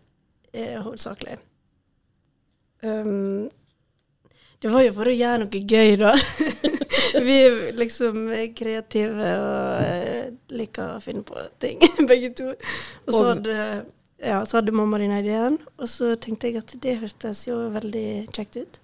eh, 0.54 0.80
hovedsakelig. 0.82 1.38
Um, 2.82 3.50
det 4.60 4.72
var 4.74 4.84
jo 4.84 4.96
for 4.98 5.12
å 5.12 5.16
gjøre 5.16 5.44
noe 5.44 5.64
gøy, 5.64 5.96
da. 6.02 6.16
Vi 7.28 7.36
er 7.46 7.58
liksom 7.78 8.28
kreative 8.58 9.30
og 9.40 9.86
eh, 9.86 10.28
liker 10.56 10.96
å 10.98 11.00
finne 11.04 11.24
på 11.28 11.40
ting, 11.64 11.80
begge 12.10 12.32
to. 12.38 12.52
Og 13.08 13.14
så 13.16 13.24
hadde, 13.32 13.56
ja, 14.22 14.42
så 14.46 14.60
hadde 14.60 14.76
mamma 14.76 15.00
din 15.02 15.16
ideen, 15.16 15.58
og 15.80 15.90
så 15.90 16.14
tenkte 16.22 16.50
jeg 16.52 16.62
at 16.62 16.76
det 16.84 16.98
hørtes 17.02 17.46
jo 17.48 17.58
veldig 17.76 18.08
kjekt 18.36 18.60
ut. 18.62 18.80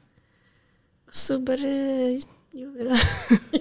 Så 1.15 1.37
bare 1.47 1.69
gjorde 2.55 2.75
vi 2.75 2.89
det. 2.89 2.99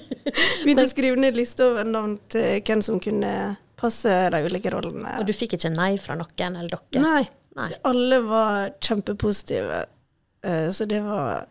Begynte 0.65 0.87
å 0.87 0.91
skrive 0.91 1.19
ned 1.21 1.37
liste 1.39 1.67
over 1.67 1.87
navn 1.87 2.17
til 2.33 2.61
hvem 2.65 2.83
som 2.83 3.01
kunne 3.03 3.33
passe 3.79 4.11
de 4.33 4.41
ulike 4.47 4.71
rollene. 4.73 5.17
Og 5.21 5.27
du 5.29 5.35
fikk 5.37 5.57
ikke 5.59 5.71
nei 5.75 5.95
fra 6.01 6.17
noen 6.19 6.57
eller 6.61 6.79
dere? 6.95 7.03
Nei, 7.05 7.25
Nei. 7.59 7.69
alle 7.87 8.21
var 8.25 8.71
kjempepositive. 8.83 9.83
Eh, 10.47 10.71
Så 10.75 10.87
det 10.91 11.03
var 11.05 11.45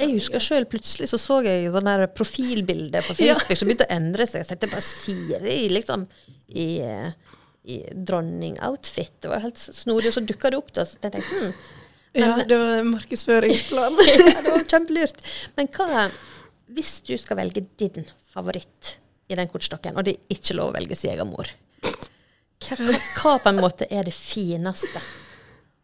Jeg 0.00 0.10
husker 0.16 0.42
sjøl 0.42 0.64
plutselig 0.66 1.06
så 1.08 1.18
så 1.22 1.36
jeg 1.46 1.68
sånn 1.70 1.86
der 1.86 2.06
profilbilde 2.10 3.02
på 3.06 3.14
Ja. 3.22 3.34
Facebook 3.36 3.60
som 3.60 3.68
begynte 3.70 3.86
å 3.86 3.94
endre 3.94 4.26
seg. 4.26 4.42
Jeg 4.42 4.50
tenkte 4.50 4.72
bare 4.72 4.82
Siri 4.88 5.58
liksom 5.70 6.06
i, 6.48 6.66
eh, 6.82 7.12
i 7.70 7.78
dronningoutfit. 7.94 9.14
Det 9.22 9.30
var 9.30 9.44
helt 9.44 9.60
snodig. 9.62 10.10
Og 10.10 10.16
så 10.18 10.24
dukka 10.26 10.50
det 10.50 10.58
opp, 10.58 10.72
da. 10.74 10.84
Så 10.88 10.98
tenkte 10.98 11.22
jeg 11.22 11.30
hm, 11.30 11.54
Ja, 12.18 12.32
det 12.46 12.58
var 12.58 12.82
markedsføringsplan. 12.90 14.00
ja, 14.10 14.40
det 14.42 14.50
var 14.56 14.66
kjempelurt. 14.70 15.22
Men 15.56 15.70
hva 15.78 16.08
hvis 16.74 16.96
du 17.06 17.12
skal 17.20 17.36
velge 17.38 17.62
din 17.78 18.06
favoritt 18.32 18.96
i 19.30 19.36
den 19.38 19.48
kortstokken, 19.52 19.94
og 20.00 20.06
det 20.06 20.16
er 20.16 20.34
ikke 20.36 20.56
lov 20.56 20.72
å 20.72 20.74
velge 20.78 20.96
svigermor, 20.98 21.50
hva, 22.64 22.76
hva 23.20 23.34
på 23.44 23.50
en 23.52 23.60
måte 23.60 23.86
er 23.92 24.08
det 24.08 24.14
fineste, 24.16 25.02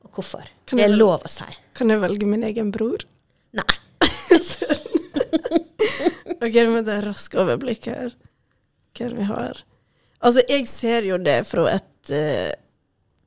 og 0.02 0.16
hvorfor? 0.16 0.48
Kan 0.66 0.80
Det 0.80 0.86
er 0.86 0.90
jeg- 0.94 0.98
lov 0.98 1.22
å 1.22 1.30
si. 1.30 1.46
Kan 1.76 1.92
jeg 1.92 2.00
velge 2.02 2.26
min 2.26 2.42
egen 2.48 2.72
bror? 2.72 3.04
Nei. 3.52 3.66
Ok, 6.40 6.54
det 6.56 6.70
må 6.72 6.80
ta 6.80 6.94
et 6.96 7.04
raskt 7.04 7.34
overblikk 7.36 7.84
her. 7.90 8.14
Hva 8.96 9.04
er 9.04 9.10
det 9.12 9.18
vi 9.18 9.26
har? 9.28 9.58
Altså, 10.24 10.40
jeg 10.48 10.64
ser 10.68 11.04
jo 11.08 11.18
det 11.20 11.42
fra 11.48 11.66
et, 11.74 12.12
uh, 12.16 12.50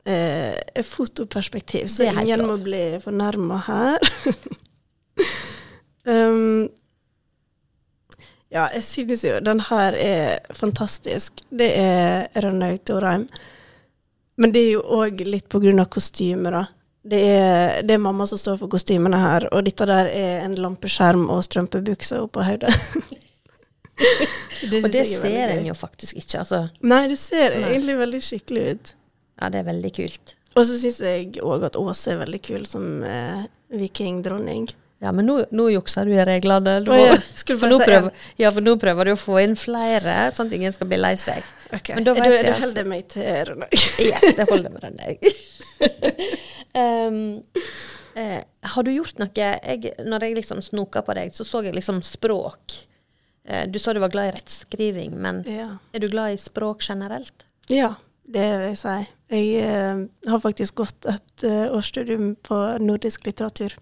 uh, 0.09 0.81
fotoperspektiv, 0.87 1.85
så 1.93 2.03
Det 2.03 2.09
er 2.09 2.21
ingen 2.23 2.47
må 2.49 2.55
bli 2.61 2.81
fornærma 3.03 3.57
her. 3.67 3.99
um, 6.09 6.69
ja, 8.53 8.67
jeg 8.73 8.83
synes 8.83 9.23
jo 9.25 9.39
den 9.45 9.61
her 9.69 9.91
er 9.97 10.53
fantastisk. 10.53 11.41
Det 11.49 11.71
er 11.77 12.27
Rønnaug 12.33 12.85
Thorheim. 12.85 13.27
Men 14.37 14.53
det 14.53 14.61
er 14.67 14.71
jo 14.75 14.83
òg 15.01 15.21
litt 15.25 15.49
på 15.49 15.61
grunn 15.61 15.81
av 15.81 15.89
kostymet, 15.93 16.53
da. 16.53 16.65
Det 17.03 17.19
er, 17.35 17.81
det 17.83 17.97
er 17.97 18.01
mamma 18.03 18.25
som 18.29 18.39
står 18.39 18.57
for 18.61 18.71
kostymene 18.71 19.17
her, 19.19 19.47
og 19.51 19.65
dette 19.67 19.85
der 19.89 20.07
er 20.07 20.45
en 20.45 20.55
lampeskjerm 20.55 21.25
og 21.33 21.41
strømpebukser 21.43 22.23
oppå 22.23 22.45
hodet. 22.47 22.71
Og 24.63 24.87
det 24.89 25.01
er 25.03 25.05
ser 25.05 25.51
en 25.53 25.65
jo 25.67 25.73
faktisk 25.77 26.17
ikke. 26.17 26.39
Altså, 26.39 26.59
Nei, 26.81 27.01
det 27.11 27.17
ser 27.19 27.53
Nei. 27.59 27.73
egentlig 27.75 27.97
veldig 27.99 28.21
skikkelig 28.25 28.63
ut. 28.71 28.93
ja, 29.41 29.49
det 29.53 29.59
er 29.59 29.67
veldig 29.67 29.91
kult. 29.93 30.33
Og 30.55 30.65
så 30.69 30.77
syns 30.79 31.01
jeg 31.03 31.27
òg 31.43 31.65
at 31.67 31.75
Åse 31.77 32.13
er 32.13 32.21
veldig 32.23 32.39
kul 32.45 32.63
som 32.69 33.03
eh, 33.03 33.43
vikingdronning. 33.73 34.69
Ja, 35.03 35.11
men 35.11 35.27
nå, 35.27 35.35
nå 35.51 35.65
jukser 35.73 36.07
du 36.07 36.13
i 36.15 36.23
reglene. 36.25 36.77
Du 36.85 36.91
må- 36.93 37.01
ja. 37.01 37.17
Skulle 37.35 37.59
For 37.59 37.73
nå, 37.73 37.79
prøver, 37.83 38.11
ja, 38.39 38.51
for 38.55 38.63
nå 38.63 38.77
prøver 38.79 39.09
du 39.09 39.13
å 39.17 39.19
få 39.19 39.41
inn 39.43 39.57
flere, 39.59 40.31
sånn 40.33 40.47
at 40.47 40.55
ingen 40.57 40.73
skal 40.73 40.87
bli 40.87 41.01
lei 41.01 41.13
seg. 41.19 41.43
Okay. 41.73 41.91
Ok, 41.91 41.95
Men 41.97 42.07
da 42.07 42.13
vet 42.13 42.23
du, 42.23 42.31
jeg, 42.37 42.45
altså- 42.53 42.61
holder 42.67 42.89
meg 42.95 43.07
til 43.11 43.29
Rønnaug. 43.49 43.79
Yes, 44.07 44.27
det 44.39 44.49
holder 44.49 44.69
med 44.69 45.01
deg. 45.03 45.33
um, 46.75 47.43
eh, 48.15 48.41
har 48.73 48.83
du 48.83 48.91
gjort 48.93 49.17
noe 49.19 49.29
jeg, 49.35 49.93
Når 50.05 50.23
jeg 50.27 50.35
liksom 50.39 50.61
snoka 50.61 51.01
på 51.05 51.13
deg, 51.17 51.33
så 51.35 51.45
så 51.45 51.63
jeg 51.65 51.75
liksom 51.75 52.01
språk. 52.05 52.77
Eh, 53.45 53.65
du 53.67 53.79
sa 53.79 53.93
du 53.93 53.99
var 53.99 54.09
glad 54.13 54.31
i 54.31 54.35
rettskriving, 54.37 55.15
men 55.19 55.43
Ja. 55.47 55.77
er 55.93 55.99
du 55.99 56.07
glad 56.09 56.33
i 56.33 56.37
språk 56.37 56.81
generelt? 56.89 57.45
ja, 57.69 57.95
det 58.27 58.43
vil 58.59 58.67
jeg 58.69 58.77
si. 58.77 59.07
Jeg 59.29 59.63
eh, 59.63 60.05
har 60.29 60.39
faktisk 60.39 60.75
gått 60.75 61.05
et 61.05 61.43
eh, 61.43 61.67
årsstudium 61.75 62.35
på 62.43 62.59
nordisk 62.79 63.25
litteratur. 63.25 63.73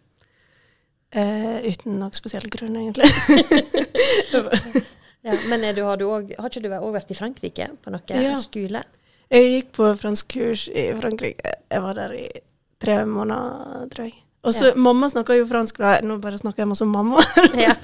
Eh, 1.11 1.61
uten 1.67 1.99
noen 1.99 2.13
spesiell 2.15 2.47
grunn, 2.49 2.75
egentlig. 2.77 3.09
Ja, 5.23 5.35
men 5.49 5.61
du, 5.75 5.83
har, 5.85 5.97
du 6.01 6.07
også, 6.09 6.33
har 6.41 6.49
ikke 6.49 6.61
du 6.63 6.71
òg 6.73 6.93
vært 6.95 7.11
i 7.13 7.17
Frankrike 7.17 7.67
på 7.83 7.91
noe 7.93 8.01
Ja. 8.17 8.37
skole? 8.41 8.79
Jeg 9.29 9.43
gikk 9.51 9.67
på 9.77 9.89
fransk 9.95 10.31
kurs 10.33 10.63
i 10.73 10.87
Frankrike. 10.97 11.51
Jeg 11.69 11.81
var 11.83 11.93
der 11.93 12.15
i 12.17 12.23
tre 12.81 12.97
måneder, 13.05 13.87
tror 13.93 14.07
jeg. 14.09 14.17
Og 14.41 14.55
så, 14.55 14.71
Ja. 14.71 14.75
Mamma 14.75 15.09
snakker 15.09 15.37
jo 15.37 15.45
fransk, 15.49 15.77
da. 15.77 15.99
nå 16.01 16.17
bare 16.21 16.39
snakker 16.41 16.63
jeg 16.63 16.71
masse 16.71 16.85
om 16.85 16.93
mamma. 16.95 17.21
Ja, 17.65 17.75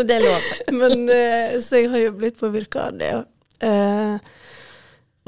det 0.00 0.16
er 0.16 0.24
lov. 0.24 0.46
Men, 0.80 1.08
eh, 1.12 1.58
så 1.60 1.82
jeg 1.82 1.90
har 1.92 2.06
jo 2.06 2.14
blitt 2.16 2.38
påvirka 2.40 2.88
av 2.88 2.98
det. 3.00 3.12
Eh, 3.60 4.16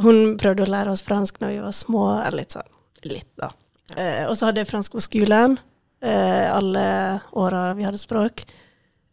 hun 0.04 0.36
prøvde 0.40 0.64
å 0.64 0.70
lære 0.70 0.94
oss 0.94 1.04
fransk 1.04 1.40
når 1.42 1.52
vi 1.56 1.60
var 1.66 1.76
små, 1.76 2.04
eller 2.22 2.40
litt 2.40 2.56
sånn. 2.56 2.70
Litt, 3.04 3.28
da. 3.36 3.50
Eh, 3.96 4.24
og 4.28 4.36
så 4.38 4.48
hadde 4.48 4.62
jeg 4.64 4.70
fransk 4.70 4.96
på 4.96 5.04
skolen 5.04 5.58
eh, 6.00 6.46
alle 6.54 7.20
åra 7.32 7.74
vi 7.74 7.84
hadde 7.86 8.00
språk. 8.00 8.42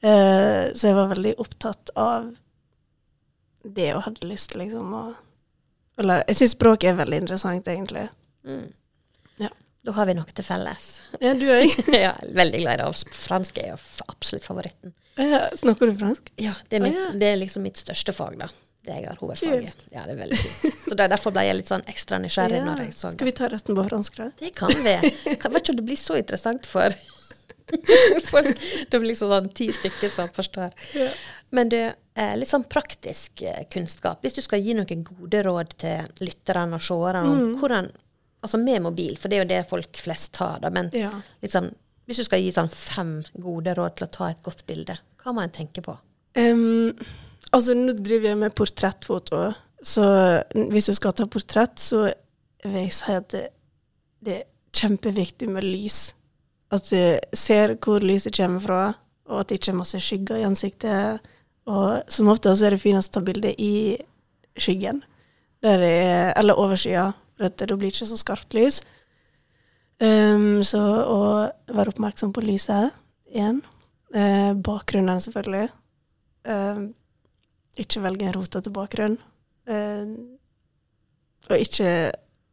Eh, 0.02 0.72
så 0.76 0.90
jeg 0.90 0.96
var 0.98 1.12
veldig 1.12 1.36
opptatt 1.42 1.92
av 1.96 2.32
det 3.66 3.92
og 3.96 4.04
hadde 4.06 4.28
lyst 4.30 4.52
til 4.52 4.62
liksom 4.62 4.92
å, 4.94 5.04
å 5.98 6.06
lære. 6.06 6.28
Jeg 6.30 6.40
syns 6.42 6.56
språk 6.58 6.86
er 6.86 6.98
veldig 7.00 7.24
interessant, 7.24 7.68
egentlig. 7.72 8.08
Mm. 8.46 8.68
Ja. 9.86 9.92
Da 9.92 9.94
har 10.00 10.08
vi 10.10 10.16
noe 10.18 10.34
til 10.34 10.46
felles. 10.48 10.86
Ja, 11.22 11.32
du 11.38 11.46
òg. 11.54 11.74
ja, 12.08 12.16
veldig 12.34 12.62
glad 12.66 12.80
i 12.80 12.84
det. 12.84 13.16
Fransk 13.22 13.58
er 13.62 13.74
jo 13.76 13.80
absolutt 14.10 14.46
favoritten. 14.48 14.94
Snakker 15.62 15.88
du 15.92 15.96
fransk? 16.00 16.32
Ja, 16.42 16.56
det 16.70 16.80
er, 16.80 16.84
mitt, 16.88 16.98
ah, 16.98 17.12
ja. 17.12 17.18
det 17.22 17.28
er 17.32 17.38
liksom 17.40 17.64
mitt 17.64 17.78
største 17.80 18.12
fag, 18.18 18.40
da. 18.42 18.50
Det 18.86 18.94
jeg 19.00 19.08
har 19.08 19.18
hovedfaget. 19.22 19.86
Ja, 19.94 20.04
det 20.06 20.14
er 20.14 20.20
veldig 20.24 20.38
kult. 20.42 20.82
Så 20.86 20.98
det, 21.00 21.08
Derfor 21.14 21.34
ble 21.34 21.46
jeg 21.48 21.56
litt 21.58 21.70
sånn 21.72 21.86
ekstra 21.90 22.20
nysgjerrig 22.22 22.60
når 22.66 22.84
jeg 22.84 22.92
så 22.98 23.10
Skal 23.16 23.30
vi 23.30 23.34
ta 23.38 23.48
resten 23.50 23.78
på 23.78 23.86
fransk, 23.88 24.20
da? 24.20 24.28
Det 24.42 24.52
kan 24.58 24.74
vi. 24.86 24.96
Kan, 25.42 25.54
vet 25.56 25.64
ikke 25.64 25.74
om 25.74 25.80
det 25.80 25.86
blir 25.88 25.98
så 26.02 26.18
interessant 26.20 26.68
for 26.70 26.94
folk. 28.32 28.60
Det 28.92 29.00
blir 29.00 29.10
liksom 29.10 29.32
sånn 29.34 29.50
ti 29.58 29.70
stykker 29.74 30.12
som 30.14 30.30
forstår. 30.36 30.74
Ja. 30.98 31.10
Men 31.56 31.72
det 31.74 31.84
er 32.20 32.38
litt 32.38 32.50
sånn 32.52 32.66
praktisk 32.70 33.42
eh, 33.46 33.64
kunnskap. 33.74 34.22
Hvis 34.26 34.38
du 34.38 34.42
skal 34.46 34.62
gi 34.64 34.76
noen 34.78 35.02
gode 35.08 35.42
råd 35.48 35.74
til 35.82 36.06
lytterne 36.26 36.78
og 36.78 36.84
seerne 36.86 37.24
om 37.26 37.40
Mm. 37.42 37.56
hvordan 37.62 37.90
Altså 38.46 38.60
med 38.62 38.84
mobil, 38.86 39.16
for 39.18 39.32
det 39.32 39.38
er 39.40 39.44
jo 39.44 39.50
det 39.50 39.62
folk 39.70 39.98
flest 39.98 40.38
har, 40.42 40.60
da. 40.64 40.70
Men 40.74 40.92
Ja. 40.94 41.12
liksom, 41.44 41.72
hvis 42.06 42.18
du 42.22 42.26
skal 42.28 42.44
gi 42.44 42.52
sånn 42.54 42.70
fem 42.72 43.16
gode 43.42 43.74
råd 43.78 43.96
til 43.98 44.08
å 44.08 44.12
ta 44.14 44.28
et 44.30 44.44
godt 44.46 44.66
bilde, 44.70 44.98
hva 45.24 45.34
må 45.34 45.42
en 45.42 45.50
tenke 45.56 45.82
på? 45.82 45.96
Um, 46.38 46.92
altså, 47.52 47.74
nå 47.74 47.96
driver 47.98 48.30
jeg 48.30 48.38
med 48.44 48.54
portrettfoto, 48.56 49.48
så 49.86 50.06
hvis 50.54 50.92
du 50.92 50.94
skal 50.98 51.14
ta 51.18 51.26
portrett, 51.26 51.80
så 51.82 52.06
vil 52.66 52.84
jeg 52.86 52.94
si 52.98 53.12
at 53.16 53.28
det, 53.34 53.48
det 54.26 54.36
er 54.40 54.46
kjempeviktig 54.76 55.50
med 55.50 55.64
lys. 55.66 56.14
At 56.74 56.90
du 56.90 57.20
ser 57.38 57.76
hvor 57.82 58.02
lyset 58.04 58.36
kommer 58.38 58.62
fra, 58.64 58.80
og 59.30 59.40
at 59.42 59.50
det 59.50 59.60
ikke 59.60 59.72
er 59.74 59.80
masse 59.82 60.00
skygger 60.02 60.42
i 60.42 60.46
ansiktet. 60.48 61.22
Og 61.66 62.04
som 62.12 62.30
oftest 62.30 62.62
er 62.66 62.76
det 62.76 62.82
finest 62.82 63.14
å 63.14 63.20
ta 63.20 63.26
bilde 63.26 63.54
i 63.62 63.98
skyggen, 64.62 65.02
er, 65.66 65.82
eller 66.38 66.60
over 66.62 66.78
skya, 66.78 67.08
for 67.36 67.50
at 67.50 67.58
da 67.60 67.76
blir 67.76 67.90
det 67.90 67.96
ikke 67.96 68.10
så 68.12 68.20
skarpt 68.20 68.56
lys. 68.58 68.82
Um, 70.00 70.60
så 70.68 70.82
å 71.08 71.20
være 71.72 71.94
oppmerksom 71.94 72.34
på 72.36 72.44
lyset 72.44 72.96
igjen. 73.32 73.62
Uh, 74.16 74.52
bakgrunnen, 74.56 75.22
selvfølgelig. 75.24 75.70
Uh, 76.48 76.90
ikke 77.80 78.04
velge 78.04 78.28
en 78.28 78.36
rotete 78.36 78.72
bakgrunn. 78.76 79.18
Uh, 79.68 80.16
og 81.50 81.62
ikke 81.62 81.90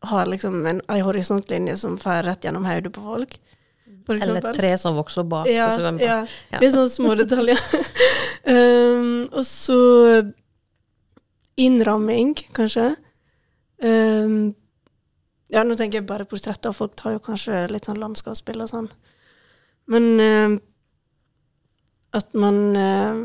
ha 0.02 0.22
liksom 0.26 0.64
en, 0.66 0.80
en 0.88 1.04
horisontlinje 1.06 1.76
som 1.80 1.98
fer 2.00 2.24
rett 2.26 2.44
gjennom 2.44 2.66
hodet 2.66 2.92
på 2.94 3.02
folk, 3.04 3.36
Eller 4.10 4.42
tre 4.54 4.72
som 4.78 4.96
vokser 4.98 5.26
bak. 5.28 5.46
Ja, 5.50 5.70
så 5.70 5.78
skal 5.78 6.00
ja. 6.02 6.16
ja. 6.50 6.62
Litt 6.62 6.74
sånne 6.74 6.90
små 6.90 7.14
detaljer. 7.18 7.60
um, 8.50 9.28
og 9.38 9.44
så 9.46 9.78
innramming, 11.60 12.34
kanskje. 12.56 12.92
Um, 13.82 14.52
ja, 15.52 15.62
nå 15.64 15.76
tenker 15.76 16.00
jeg 16.00 16.08
bare 16.08 16.26
portretter, 16.28 16.72
og 16.72 16.78
folk 16.78 16.96
tar 16.96 17.16
jo 17.16 17.22
kanskje 17.24 17.66
litt 17.70 17.88
sånn 17.88 18.00
landskapsbilder 18.00 18.66
og 18.66 18.72
sånn. 18.72 18.90
Men 19.92 20.08
eh, 20.22 20.56
at 22.16 22.32
man 22.38 22.60
eh, 22.78 23.20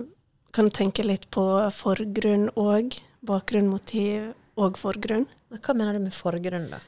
kan 0.56 0.72
tenke 0.76 1.06
litt 1.06 1.30
på 1.34 1.46
forgrunn 1.76 2.50
og 2.56 2.98
bakgrunn, 3.28 3.72
motiv 3.72 4.32
og 4.60 4.80
forgrunn. 4.80 5.28
Hva 5.54 5.76
mener 5.76 5.98
du 5.98 6.08
med 6.08 6.16
forgrunn, 6.16 6.70
da? 6.72 6.82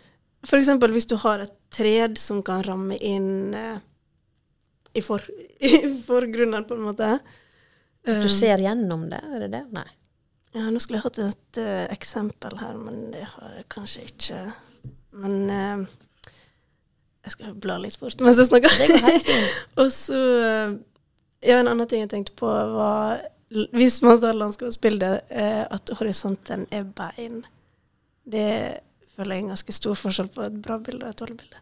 For 0.48 0.60
eksempel 0.60 0.94
hvis 0.96 1.10
du 1.12 1.18
har 1.20 1.44
et 1.44 1.56
tred 1.76 2.18
som 2.20 2.40
kan 2.46 2.64
ramme 2.66 2.96
inn 2.96 3.54
eh, 3.56 3.78
i, 4.96 5.04
for, 5.06 5.24
i 5.70 5.76
forgrunnen, 6.06 6.66
på 6.68 6.76
en 6.80 6.88
måte. 6.90 7.14
At 8.08 8.24
du 8.24 8.28
Um, 8.28 8.32
ser 8.32 8.62
gjennom 8.64 9.10
det, 9.12 9.20
er 9.28 9.44
det 9.44 9.52
det? 9.54 9.64
Nei. 9.76 9.88
Ja, 10.56 10.70
nå 10.72 10.80
skulle 10.82 10.98
jeg 10.98 11.06
hatt 11.06 11.20
et 11.22 11.60
uh, 11.62 11.86
eksempel 11.94 12.56
her, 12.58 12.80
men 12.80 13.10
det 13.14 13.26
har 13.36 13.58
jeg 13.60 13.68
kanskje 13.70 14.06
ikke. 14.08 14.40
Men 15.20 15.36
eh, 15.54 15.88
jeg 17.28 17.36
skal 17.36 17.56
bla 17.62 17.78
litt 17.82 17.98
fort 18.00 18.22
mens 18.24 18.40
jeg 18.40 18.50
snakker. 18.50 18.76
Det 18.80 18.88
går 18.94 19.06
helt 19.08 19.28
fint. 19.28 19.58
Og 19.84 19.92
så 19.96 20.20
eh, 20.50 20.78
Ja, 21.50 21.60
en 21.62 21.70
annen 21.72 21.88
ting 21.88 22.02
jeg 22.04 22.12
tenkte 22.12 22.34
på, 22.40 22.48
var 22.76 23.22
Hvis 23.76 24.02
man 24.06 24.20
tar 24.22 24.36
landskapsbildet, 24.38 25.30
eh, 25.32 25.64
at 25.72 25.92
horisonten 26.00 26.66
er 26.76 26.84
bein. 26.84 27.42
Det 28.30 28.50
føler 29.16 29.36
jeg 29.36 29.42
er 29.42 29.46
en 29.48 29.54
ganske 29.56 29.74
stor 29.76 29.98
forskjell 30.00 30.30
på 30.36 30.44
et 30.46 30.60
bra 30.64 30.78
bilde 30.84 31.04
og 31.08 31.12
et 31.16 31.22
dårlig 31.24 31.38
bilde. 31.42 31.62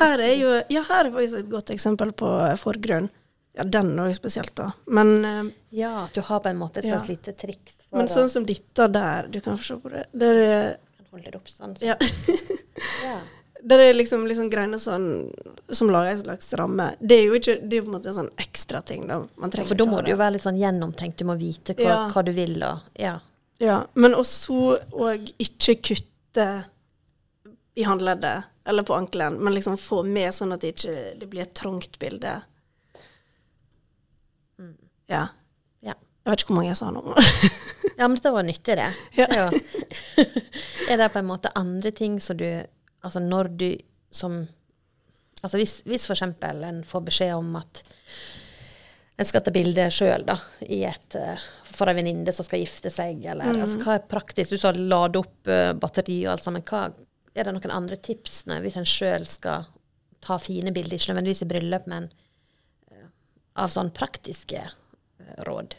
Her 0.00 0.22
er 0.24 0.34
jo 0.38 0.54
Ja, 0.72 0.82
her 0.88 1.04
er 1.08 1.12
faktisk 1.14 1.42
et 1.44 1.50
godt 1.52 1.70
eksempel 1.74 2.12
på 2.16 2.30
forgrunn. 2.60 3.10
Ja, 3.54 3.62
den 3.62 3.92
òg 4.02 4.10
spesielt, 4.16 4.50
da. 4.58 4.72
Men, 4.90 5.12
eh, 5.24 5.44
Ja, 5.78 6.04
at 6.06 6.14
du 6.16 6.20
har 6.26 6.40
på 6.42 6.48
en 6.50 6.58
måte 6.58 6.80
et 6.82 6.88
slags 6.88 7.08
Ja. 7.08 7.14
lite 7.14 7.32
triks 7.38 7.80
men 7.94 8.08
sånn 8.10 8.26
som 8.28 8.42
dette 8.42 8.88
der, 8.90 9.28
du 9.30 9.36
kan 9.40 9.54
få 9.54 9.62
se 9.62 9.76
på 9.78 9.90
det. 9.92 10.00
Der 10.18 10.34
er, 10.42 10.64
holde 11.12 11.30
det 11.30 11.36
opp 11.38 11.46
sånn. 11.52 11.76
ja, 11.80 11.94
Ja. 13.04 13.18
der 13.64 13.78
er 13.78 13.94
liksom, 13.94 14.26
liksom 14.28 14.50
greiene 14.52 14.76
sånn 14.82 15.30
som 15.72 15.88
lager 15.90 16.10
en 16.12 16.22
slags 16.24 16.52
ramme. 16.60 16.90
Det 17.00 17.16
er 17.20 17.22
jo 17.30 17.36
ikke, 17.38 17.54
det 17.62 17.78
er 17.78 17.82
på 17.86 17.92
en 17.92 17.96
måte 17.96 18.10
en 18.12 18.18
sånn 18.18 18.32
ekstra 18.42 18.82
ting, 18.84 19.06
da. 19.08 19.22
For 19.64 19.74
da 19.78 19.86
må 19.88 20.02
du 20.04 20.10
jo 20.10 20.18
være 20.20 20.34
litt 20.36 20.44
sånn 20.44 20.58
gjennomtenkt, 20.60 21.16
du 21.22 21.24
må 21.30 21.38
vite 21.40 21.72
hva, 21.78 21.86
Ja. 21.88 22.08
hva 22.12 22.24
du 22.24 22.32
vil 22.32 22.58
og 22.62 22.80
Ja. 23.00 23.18
Ja, 23.62 23.86
men 23.94 24.12
også 24.18 24.80
og 24.92 25.30
ikke 25.38 25.76
kutte 25.80 26.64
i 27.76 27.84
håndleddet 27.86 28.44
eller 28.66 28.82
på 28.82 28.94
ankelen, 28.96 29.38
men 29.40 29.54
liksom 29.54 29.76
få 29.78 30.02
med 30.04 30.32
sånn 30.34 30.52
at 30.52 30.60
det 30.60 30.74
ikke 30.74 31.18
det 31.20 31.30
blir 31.30 31.42
et 31.42 31.54
trangt 31.54 31.98
bilde. 31.98 32.42
Ja. 35.08 35.28
Ja. 35.82 35.94
Jeg 36.24 36.30
vet 36.30 36.40
ikke 36.42 36.52
hvor 36.52 36.56
mange 36.60 36.70
jeg 36.72 36.78
sa 36.80 36.90
nå. 36.90 37.02
ja, 37.98 38.06
men 38.08 38.14
dette 38.18 38.32
var 38.34 38.46
nyttig, 38.46 38.76
det. 38.80 38.90
Ja. 39.18 39.26
det 39.30 39.40
er, 39.40 40.28
er 40.90 41.00
det 41.02 41.08
på 41.14 41.20
en 41.22 41.28
måte 41.30 41.52
andre 41.58 41.90
ting 41.94 42.20
som 42.20 42.36
du 42.40 42.46
Altså 43.04 43.20
når 43.20 43.50
du 43.60 43.66
som 44.14 44.38
Altså 45.44 45.58
hvis, 45.60 45.74
hvis 45.84 46.06
eksempel 46.10 46.62
en 46.64 46.78
får 46.88 47.02
beskjed 47.04 47.34
om 47.36 47.50
at 47.60 47.82
en 49.20 49.28
skal 49.28 49.42
ta 49.44 49.52
bilde 49.54 49.84
sjøl, 49.92 50.24
da, 50.26 50.38
i 50.64 50.80
et, 50.88 51.14
eh, 51.20 51.42
for 51.68 51.86
ei 51.90 51.94
venninne 51.98 52.32
som 52.34 52.46
skal 52.46 52.62
gifte 52.64 52.90
seg, 52.90 53.20
eller 53.30 53.52
Mm. 53.52 53.60
altså, 53.62 53.76
hva 53.84 53.94
er 53.98 54.06
praktisk? 54.10 54.50
Du 54.50 54.58
sa 54.58 54.72
lade 54.72 55.20
opp 55.20 55.46
eh, 55.52 55.70
batteri 55.78 56.16
og 56.24 56.32
alt 56.32 56.42
sammen. 56.48 56.64
Hva, 56.66 56.80
er 57.36 57.44
det 57.46 57.52
noen 57.54 57.74
andre 57.76 57.96
tips 58.00 58.46
når, 58.48 58.64
hvis 58.64 58.78
en 58.80 58.88
sjøl 58.88 59.26
skal 59.28 59.68
ta 60.24 60.38
fine 60.42 60.72
bilder, 60.74 60.96
ikke 60.96 61.12
nødvendigvis 61.12 61.44
i 61.44 61.50
bryllup, 61.52 61.86
men 61.92 62.08
eh, 62.90 63.06
av 63.60 63.70
sånn 63.70 63.92
praktiske 63.94 64.64
råd? 65.46 65.76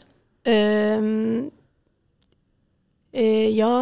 Ehm, 0.48 1.50
eh, 3.16 3.48
ja, 3.56 3.72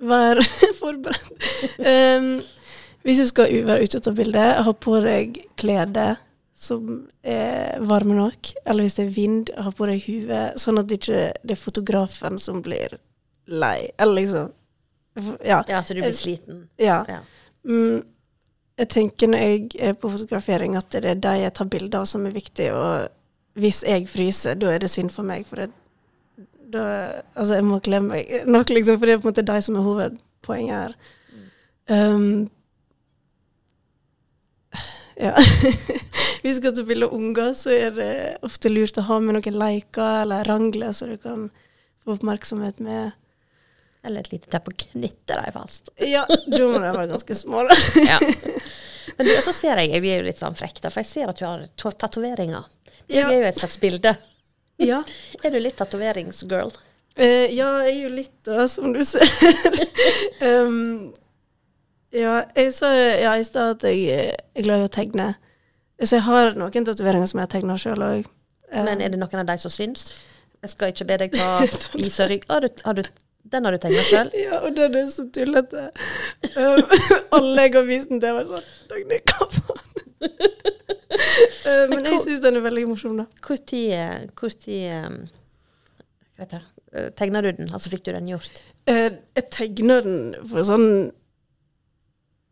vær 0.00 0.40
forberedt. 0.80 1.30
Um, 1.78 2.32
Hvis 3.06 3.22
du 3.22 3.26
skal 3.30 3.54
være 3.64 3.86
ute 3.86 3.96
og 4.00 4.04
ta 4.04 4.12
bilde, 4.12 4.42
ha 4.66 4.72
på 4.76 4.98
deg 5.04 5.38
klede 5.60 6.10
som 6.60 7.06
er 7.24 7.80
varme 7.88 8.14
nok. 8.18 8.50
Eller 8.68 8.84
hvis 8.84 8.98
det 8.98 9.06
er 9.06 9.14
vind, 9.16 9.52
ha 9.56 9.70
på 9.72 9.86
deg 9.88 10.02
hue, 10.04 10.40
sånn 10.60 10.80
at 10.82 10.90
det 10.90 10.98
ikke 11.00 11.22
er 11.32 11.56
fotografen 11.56 12.36
som 12.40 12.60
blir 12.64 12.98
lei. 13.48 13.88
Eller 13.98 14.18
liksom 14.20 14.50
Ja. 15.44 15.62
Ja, 15.68 15.78
at 15.80 15.88
du 15.88 15.94
blir 15.96 16.12
sliten. 16.14 16.66
ja. 16.78 17.04
Ja. 17.08 17.22
Mm, 17.66 18.02
jeg 18.80 18.88
tenker 18.88 19.28
når 19.28 19.38
jeg 19.44 19.64
er 19.80 19.96
på 20.00 20.08
fotografering, 20.08 20.76
at 20.76 20.88
det 20.94 21.04
er 21.04 21.18
de 21.20 21.32
jeg 21.42 21.52
tar 21.56 21.68
bilder 21.68 21.98
av 22.00 22.06
som 22.08 22.24
er 22.28 22.32
viktig. 22.36 22.70
Og 22.72 23.08
hvis 23.60 23.82
jeg 23.84 24.06
fryser, 24.08 24.54
da 24.56 24.70
er 24.72 24.78
det 24.80 24.88
synd 24.92 25.10
for 25.12 25.26
meg. 25.26 25.44
For 25.48 25.60
det, 25.60 25.70
da 26.72 26.84
Altså, 27.34 27.56
jeg 27.58 27.66
må 27.66 27.80
glemme 27.84 28.16
meg 28.16 28.48
nok, 28.48 28.72
liksom, 28.72 28.98
for 28.98 29.08
det 29.08 29.16
er 29.16 29.22
på 29.22 29.28
en 29.28 29.34
måte 29.34 29.46
de 29.46 29.58
som 29.66 29.76
er 29.78 29.86
hovedpoenget 29.86 30.76
her. 30.76 30.96
Um, 31.90 32.48
ja. 35.20 35.34
Hvis 36.42 36.60
du 36.60 36.70
skal 36.70 36.86
bilde 36.88 37.10
unger, 37.12 37.52
så 37.56 37.72
er 37.74 37.96
det 37.96 38.12
ofte 38.46 38.72
lurt 38.72 38.98
å 39.00 39.04
ha 39.08 39.18
med 39.20 39.36
noen 39.36 39.58
leker 39.60 40.22
eller 40.22 40.48
rangler, 40.48 40.94
så 40.96 41.10
du 41.10 41.16
kan 41.20 41.48
få 42.04 42.16
oppmerksomhet 42.16 42.80
med 42.80 43.16
Eller 44.00 44.24
et 44.24 44.30
lite 44.32 44.48
teppe 44.48 44.72
og 44.72 44.80
knytte 44.80 45.36
dem 45.36 45.52
fast. 45.52 45.90
Ja, 46.00 46.22
da 46.24 46.60
må 46.64 46.78
de 46.78 46.86
være 46.86 47.10
ganske 47.10 47.34
små, 47.36 47.66
da. 47.68 47.76
Ja. 48.10 48.16
Men 49.18 49.26
du, 49.26 49.34
så 49.44 49.52
ser 49.52 49.76
jeg, 49.82 49.90
jeg 49.92 50.00
blir 50.00 50.22
jo 50.22 50.28
litt 50.30 50.40
sånn 50.40 50.56
frekk, 50.56 50.78
for 50.86 51.02
jeg 51.02 51.08
ser 51.10 51.28
at 51.28 51.36
du 51.36 51.44
har 51.44 51.96
tatoveringer. 52.00 52.64
Det 53.10 53.20
er 53.20 53.34
jo 53.34 53.48
et 53.50 53.58
slags 53.60 53.76
bilde. 53.82 54.14
Ja. 54.80 55.02
Er 55.44 55.52
du 55.54 55.58
litt 55.60 55.76
tatoveringsgirl? 55.80 56.72
Uh, 57.20 57.46
ja, 57.52 57.68
jeg 57.84 57.94
er 57.94 58.02
jo 58.04 58.10
litt 58.14 58.36
det, 58.48 58.66
som 58.72 58.92
du 58.94 59.00
ser. 59.04 59.26
um, 60.46 61.10
ja, 62.14 62.40
jeg 62.56 62.72
sa 62.74 62.90
ja, 62.96 63.34
i 63.38 63.44
stad 63.46 63.76
at 63.76 63.86
jeg 63.86 64.06
eh, 64.14 64.34
er 64.56 64.66
glad 64.66 64.82
i 64.82 64.88
å 64.88 64.92
tegne. 64.92 65.32
Så 66.00 66.16
jeg 66.16 66.24
har 66.26 66.56
noen 66.58 66.86
tatoveringer 66.86 67.28
som 67.28 67.38
jeg 67.42 67.46
har 67.48 67.52
tegna 67.52 67.76
sjøl 67.78 68.02
òg. 68.06 68.28
Men 68.72 69.02
er 69.02 69.12
det 69.12 69.18
noen 69.20 69.42
av 69.42 69.48
de 69.50 69.56
som 69.60 69.72
syns? 69.74 70.12
Jeg 70.62 70.72
skal 70.74 70.92
ikke 70.94 71.06
be 71.08 71.18
deg 71.24 71.34
ta 71.34 71.50
is 71.98 72.16
og 72.22 72.30
rygg. 72.30 72.46
Har 72.50 72.64
du, 72.64 72.68
har 72.86 72.96
du, 72.98 73.02
den 73.52 73.66
har 73.68 73.74
du 73.76 73.80
tegna 73.82 74.02
sjøl? 74.08 74.32
Ja, 74.46 74.62
og 74.64 74.74
den 74.78 74.96
er 75.02 75.10
så 75.12 75.26
tullete. 75.34 75.88
Um, 76.54 76.82
alle 77.36 77.66
jeg 77.66 77.76
har 77.76 77.86
vist 77.88 78.10
den 78.12 78.22
til, 78.22 78.30
har 78.30 78.40
vært 78.40 78.54
sånn 78.54 78.90
Dagny, 78.94 79.20
hva 79.30 79.50
faen? 79.58 79.86
Uh, 81.10 81.84
men 81.90 82.04
jeg 82.06 82.14
hvor- 82.14 82.24
syns 82.40 82.48
den 82.48 82.60
er 82.60 82.64
veldig 82.64 82.88
morsom, 82.88 83.18
da. 83.20 83.26
Når 83.44 83.54
um, 84.96 85.20
det? 86.40 86.62
Tegna 87.16 87.42
du 87.44 87.52
den? 87.52 87.68
Altså 87.72 87.90
fikk 87.92 88.06
du 88.06 88.12
den 88.14 88.28
gjort? 88.30 88.62
Uh, 88.88 89.12
jeg 89.36 89.46
tegna 89.52 90.00
den 90.04 90.34
for 90.48 90.64
sånn 90.66 90.88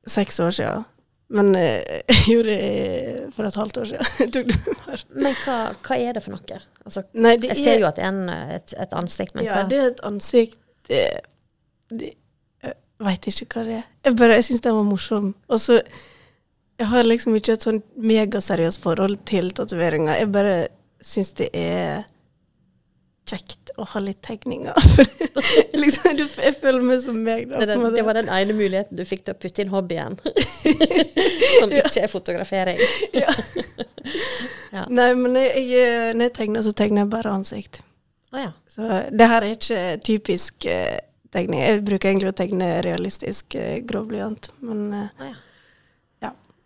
seks 0.08 0.40
år 0.44 0.52
siden. 0.54 0.84
Men 1.32 1.52
uh, 1.56 1.80
jeg 2.08 2.20
gjorde 2.28 2.52
det 2.52 3.32
for 3.36 3.48
et 3.48 3.58
halvt 3.60 3.80
år 3.82 3.90
siden. 3.94 4.52
Men 5.24 5.34
hva, 5.44 5.58
hva 5.72 5.98
er 5.98 6.14
det 6.16 6.24
for 6.24 6.36
noe? 6.36 6.60
Altså, 6.84 7.04
Nei, 7.16 7.36
det 7.40 7.52
jeg 7.54 7.64
ser 7.64 7.74
er, 7.74 7.82
jo 7.82 7.88
at 7.88 7.98
det 7.98 8.04
er 8.04 8.12
en, 8.12 8.28
et, 8.56 8.76
et 8.80 8.94
ansikt, 8.96 9.34
men 9.36 9.44
ja, 9.44 9.58
hva? 9.58 9.64
det 9.68 9.76
er 9.76 9.90
et 9.90 9.98
ansikt 10.08 10.56
det, 10.88 11.02
det, 11.92 12.14
Jeg 12.64 13.04
veit 13.04 13.28
ikke 13.28 13.48
hva 13.52 13.64
det 13.66 13.74
er. 13.76 13.90
Jeg 14.08 14.16
bare, 14.16 14.38
jeg 14.38 14.46
syns 14.46 14.64
den 14.64 14.78
var 14.78 14.86
morsom. 14.88 15.26
Og 15.52 15.60
så 15.60 15.76
Jeg 16.78 16.86
har 16.92 17.06
liksom 17.06 17.34
ikke 17.34 17.56
et 17.56 17.64
sånn 17.66 17.80
megaseriøst 17.98 18.82
forhold 18.84 19.18
til 19.26 19.50
tatoveringer. 19.56 20.20
Jeg 20.20 20.30
bare 20.34 20.54
syns 21.02 21.32
det 21.38 21.48
er 21.56 22.04
kjekt 23.28 23.72
å 23.76 23.86
ha 23.92 24.00
litt 24.02 24.20
tegninger. 24.24 24.76
Liksom, 25.82 26.16
du, 26.16 26.24
jeg 26.24 26.54
føler 26.58 26.84
meg 26.84 27.02
som 27.02 27.18
meg, 27.22 27.48
da. 27.50 27.60
det, 27.60 27.68
den, 27.70 27.84
det 27.94 28.04
var 28.06 28.16
den 28.18 28.30
ene 28.32 28.56
muligheten 28.56 28.98
du 28.98 29.04
fikk 29.06 29.26
til 29.26 29.36
å 29.36 29.38
putte 29.38 29.62
inn 29.62 29.72
hobbyen. 29.72 30.16
Som 31.58 31.74
ikke 31.74 32.02
er 32.04 32.12
fotografering. 32.12 32.80
Ja. 33.16 33.32
Ja. 34.68 34.82
Nei, 34.92 35.14
men 35.16 35.32
jeg, 35.40 35.62
jeg, 35.72 36.14
når 36.16 36.28
jeg 36.28 36.32
tegner, 36.36 36.62
så 36.64 36.74
tegner 36.76 37.00
jeg 37.00 37.08
bare 37.12 37.30
ansikt. 37.32 37.78
Oh, 38.34 38.38
ja. 38.40 38.50
Så 38.68 38.84
det 39.08 39.28
her 39.30 39.44
er 39.44 39.54
ikke 39.54 39.80
typisk 40.04 40.66
eh, 40.68 40.98
tegning. 41.32 41.62
Jeg 41.64 41.80
bruker 41.88 42.10
egentlig 42.10 42.28
å 42.34 42.36
tegne 42.36 42.68
realistisk 42.84 43.56
eh, 43.56 43.78
grovblyant, 43.88 44.50
men 44.68 44.82
eh, 44.92 45.08
Å 45.24 45.30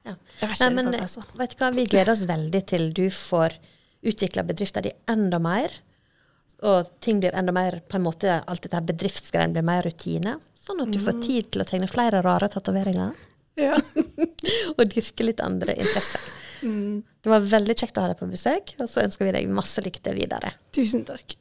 ja. 0.07 0.17
Nei, 0.61 0.71
men 0.75 0.91
det 0.93 1.01
er 1.05 1.11
sånn. 1.11 1.27
vet 1.38 1.55
du 1.55 1.62
hva, 1.62 1.71
vi 1.75 1.87
gleder 1.87 2.12
oss 2.15 2.25
veldig 2.29 2.62
til 2.73 2.88
du 2.97 3.07
får 3.15 3.57
utvikla 4.03 4.45
bedriften 4.47 4.87
din 4.87 4.97
enda 5.11 5.38
mer. 5.43 5.75
Og 6.62 6.91
ting 7.03 7.19
blir 7.23 7.35
enda 7.35 7.55
mer 7.55 7.81
på 7.91 7.99
en 7.99 8.05
måte, 8.07 8.38
alt 8.47 8.62
dette 8.62 8.83
bedriftsgreiene 8.93 9.55
blir 9.57 9.67
mer 9.67 9.87
rutine. 9.87 10.37
Sånn 10.59 10.83
at 10.85 10.93
du 10.95 11.01
får 11.03 11.19
tid 11.25 11.51
til 11.51 11.65
å 11.65 11.67
tegne 11.67 11.91
flere 11.91 12.23
rare 12.23 12.51
tatoveringer. 12.53 13.15
Ja. 13.59 13.77
Og 14.77 14.85
dyrke 14.91 15.27
litt 15.27 15.43
andre 15.43 15.75
interesser. 15.75 16.23
Mm. 16.62 17.03
Det 17.23 17.31
var 17.31 17.47
veldig 17.47 17.75
kjekt 17.79 17.99
å 17.99 18.05
ha 18.05 18.12
deg 18.12 18.21
på 18.21 18.31
besøk, 18.31 18.75
og 18.79 18.91
så 18.91 19.03
ønsker 19.03 19.27
vi 19.27 19.35
deg 19.35 19.51
masse 19.51 19.83
lykke 19.83 20.03
til 20.03 20.19
videre. 20.19 20.55
Tusen 20.75 21.03
takk. 21.07 21.35